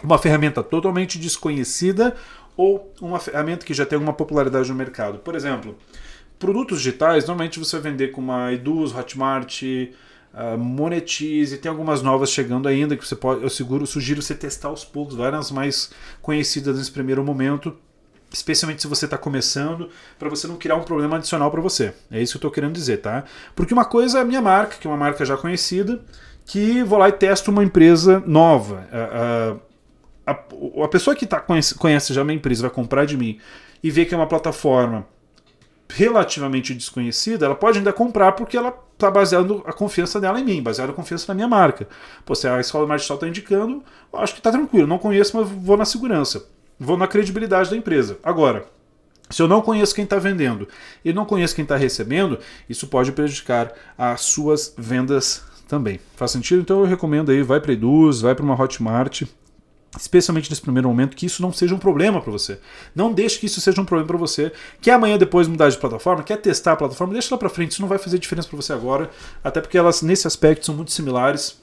Uma 0.03 0.19
ferramenta 0.19 0.63
totalmente 0.63 1.19
desconhecida 1.19 2.15
ou 2.57 2.93
uma 3.01 3.19
ferramenta 3.19 3.65
que 3.65 3.75
já 3.75 3.85
tem 3.85 3.97
alguma 3.97 4.13
popularidade 4.13 4.69
no 4.69 4.75
mercado. 4.75 5.19
Por 5.19 5.35
exemplo, 5.35 5.77
produtos 6.39 6.79
digitais, 6.79 7.27
normalmente 7.27 7.59
você 7.59 7.79
vai 7.79 7.91
vender 7.91 8.09
com 8.09 8.21
uma 8.21 8.53
Eduz, 8.53 8.95
Hotmart, 8.95 9.63
uh, 9.63 10.59
Monetize, 10.59 11.59
tem 11.59 11.71
algumas 11.71 12.03
novas 12.03 12.31
chegando 12.31 12.69
ainda 12.69 12.97
que 12.97 13.07
você 13.07 13.17
pode, 13.17 13.43
eu 13.43 13.51
seguro, 13.51 13.87
sugiro 13.87 14.23
você 14.23 14.35
testar 14.35 14.69
aos 14.69 14.85
poucos, 14.85 15.15
várias 15.15 15.51
mais 15.51 15.91
conhecidas 16.23 16.77
nesse 16.79 16.91
primeiro 16.91 17.25
momento, 17.25 17.77
especialmente 18.33 18.83
se 18.83 18.89
você 18.89 19.05
está 19.05 19.17
começando, 19.17 19.89
para 20.19 20.29
você 20.29 20.47
não 20.47 20.57
criar 20.57 20.77
um 20.77 20.83
problema 20.83 21.17
adicional 21.17 21.51
para 21.51 21.61
você. 21.61 21.95
É 22.11 22.21
isso 22.21 22.33
que 22.33 22.37
eu 22.37 22.49
estou 22.49 22.51
querendo 22.51 22.73
dizer, 22.73 22.99
tá? 22.99 23.25
Porque 23.55 23.73
uma 23.73 23.85
coisa 23.85 24.19
é 24.19 24.23
a 24.23 24.25
minha 24.25 24.43
marca, 24.43 24.77
que 24.79 24.87
é 24.87 24.91
uma 24.91 24.97
marca 24.97 25.25
já 25.25 25.37
conhecida, 25.37 26.01
que 26.45 26.83
vou 26.83 26.99
lá 26.99 27.09
e 27.09 27.13
testo 27.13 27.51
uma 27.51 27.65
empresa 27.65 28.23
nova. 28.27 28.87
Uh, 28.93 29.55
uh, 29.57 29.74
a, 30.27 30.33
a 30.33 30.89
pessoa 30.89 31.15
que 31.15 31.27
tá, 31.27 31.41
conhece, 31.41 31.75
conhece 31.75 32.15
já 32.15 32.23
a 32.23 32.25
minha 32.25 32.37
empresa 32.37 32.63
vai 32.63 32.71
comprar 32.71 33.05
de 33.05 33.17
mim 33.17 33.39
e 33.83 33.91
vê 33.91 34.05
que 34.05 34.15
é 34.15 34.17
uma 34.17 34.27
plataforma 34.27 35.07
relativamente 35.89 36.75
desconhecida, 36.75 37.47
ela 37.47 37.55
pode 37.55 37.79
ainda 37.79 37.93
comprar 37.93 38.33
porque 38.33 38.57
ela 38.57 38.77
está 38.95 39.11
baseando 39.11 39.63
a 39.67 39.73
confiança 39.73 40.21
dela 40.21 40.41
em 40.41 40.45
mim, 40.45 40.63
baseada 40.63 40.93
a 40.93 40.95
confiança 40.95 41.27
na 41.29 41.35
minha 41.35 41.49
marca. 41.49 41.87
Pô, 42.25 42.35
se 42.35 42.49
a 42.49 42.59
escola 42.59 42.87
marginal 42.87 43.17
está 43.17 43.29
indicando, 43.29 43.83
acho 44.15 44.33
que 44.33 44.41
está 44.41 44.51
tranquilo, 44.51 44.87
não 44.87 44.99
conheço, 44.99 45.37
mas 45.37 45.49
vou 45.49 45.77
na 45.77 45.85
segurança, 45.85 46.47
vou 46.79 46.97
na 46.97 47.07
credibilidade 47.07 47.71
da 47.71 47.77
empresa. 47.77 48.19
Agora, 48.23 48.67
se 49.31 49.43
eu 49.43 49.49
não 49.49 49.61
conheço 49.61 49.95
quem 49.95 50.05
está 50.05 50.19
vendendo 50.19 50.69
e 51.05 51.13
não 51.13 51.25
conheço 51.25 51.55
quem 51.55 51.63
está 51.63 51.77
recebendo, 51.77 52.39
isso 52.69 52.87
pode 52.87 53.13
prejudicar 53.13 53.73
as 53.97 54.23
suas 54.23 54.75
vendas 54.77 55.45
também. 55.69 56.01
Faz 56.17 56.31
sentido? 56.31 56.61
Então 56.61 56.81
eu 56.81 56.87
recomendo 56.87 57.31
aí, 57.31 57.43
vai 57.43 57.61
para 57.61 57.73
Eduz, 57.73 58.21
vai 58.21 58.35
para 58.35 58.45
uma 58.45 58.61
Hotmart, 58.61 59.23
especialmente 59.99 60.51
nesse 60.51 60.63
primeiro 60.63 60.89
momento, 60.89 61.17
que 61.17 61.27
isso 61.27 61.43
não 61.43 61.53
seja 61.53 61.75
um 61.75 61.79
problema 61.79 62.21
para 62.21 62.33
você. 62.33 62.59
Não 62.95 63.13
deixe 63.13 63.39
que 63.39 63.47
isso 63.47 63.61
seja 63.61 63.81
um 63.81 63.85
problema 63.85 64.07
para 64.07 64.17
você. 64.17 64.53
Quer 64.81 64.93
amanhã 64.93 65.17
depois 65.17 65.47
mudar 65.47 65.69
de 65.69 65.79
plataforma, 65.79 66.23
quer 66.23 66.37
testar 66.39 66.73
a 66.73 66.77
plataforma, 66.77 67.13
deixa 67.13 67.35
lá 67.35 67.39
para 67.39 67.49
frente, 67.49 67.73
isso 67.73 67.81
não 67.81 67.89
vai 67.89 67.99
fazer 67.99 68.19
diferença 68.19 68.49
para 68.49 68.57
você 68.57 68.73
agora, 68.73 69.11
até 69.43 69.61
porque 69.61 69.79
elas 69.79 70.03
nesse 70.03 70.27
aspecto 70.27 70.67
são 70.67 70.75
muito 70.75 70.93
similares. 70.93 71.63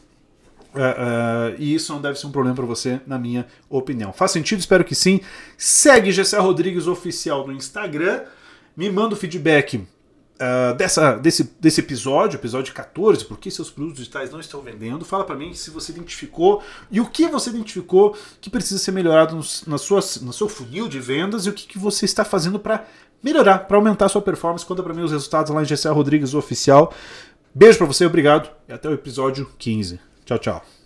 Uh, 0.74 0.80
uh, 0.80 1.56
e 1.60 1.76
isso 1.76 1.92
não 1.92 2.02
deve 2.02 2.18
ser 2.18 2.28
um 2.28 2.32
problema 2.32 2.56
para 2.56 2.66
você, 2.66 3.02
na 3.06 3.20
minha 3.20 3.46
opinião. 3.70 4.14
Faz 4.14 4.32
sentido? 4.32 4.60
Espero 4.60 4.86
que 4.86 4.96
sim. 4.96 5.20
Segue 5.58 6.14
Gessé 6.14 6.38
Rodrigues 6.38 6.88
Oficial 6.88 7.46
no 7.46 7.52
Instagram. 7.52 8.22
Me 8.76 8.90
manda 8.90 9.14
o 9.14 9.18
feedback 9.18 9.86
uh, 10.42 10.74
dessa, 10.76 11.14
desse, 11.14 11.56
desse 11.60 11.80
episódio, 11.80 12.38
episódio 12.38 12.74
14, 12.74 13.26
por 13.26 13.38
que 13.38 13.52
seus 13.52 13.70
produtos 13.70 14.00
digitais 14.00 14.32
não 14.32 14.40
estão 14.40 14.62
vendendo. 14.62 15.06
Fala 15.06 15.24
para 15.24 15.36
mim 15.36 15.54
se 15.54 15.70
você 15.70 15.92
identificou 15.92 16.64
e 16.90 17.00
o 17.00 17.06
que 17.06 17.28
você 17.28 17.52
identificou 17.52 18.18
que 18.42 18.50
precisa 18.50 18.80
ser 18.80 18.92
melhorado 18.92 19.36
no, 19.36 19.44
na, 19.68 19.78
sua, 19.78 20.00
no 20.22 20.34
seu 20.34 20.50
funil 20.50 20.88
de 20.88 21.00
vendas 21.00 21.46
e 21.46 21.50
o 21.50 21.54
que, 21.54 21.68
que 21.68 21.78
você 21.78 22.06
está 22.06 22.26
fazendo 22.26 22.60
para 22.60 22.86
melhorar, 23.24 23.60
para 23.60 23.78
aumentar 23.78 24.08
a 24.08 24.10
sua 24.10 24.22
performance. 24.22 24.66
Conta 24.66 24.82
para 24.82 24.94
mim 24.94 25.04
os 25.04 25.12
resultados 25.12 25.54
lá 25.54 25.62
em 25.62 25.66
GCA 25.66 25.92
Rodrigues 25.92 26.34
Oficial. 26.34 26.94
Beijo 27.54 27.78
para 27.78 27.88
você, 27.88 28.06
obrigado 28.06 28.50
e 28.68 28.74
até 28.74 28.90
o 28.90 28.94
episódio 28.94 29.50
15. 29.58 30.00
Tchau, 30.26 30.40
tchau. 30.40 30.81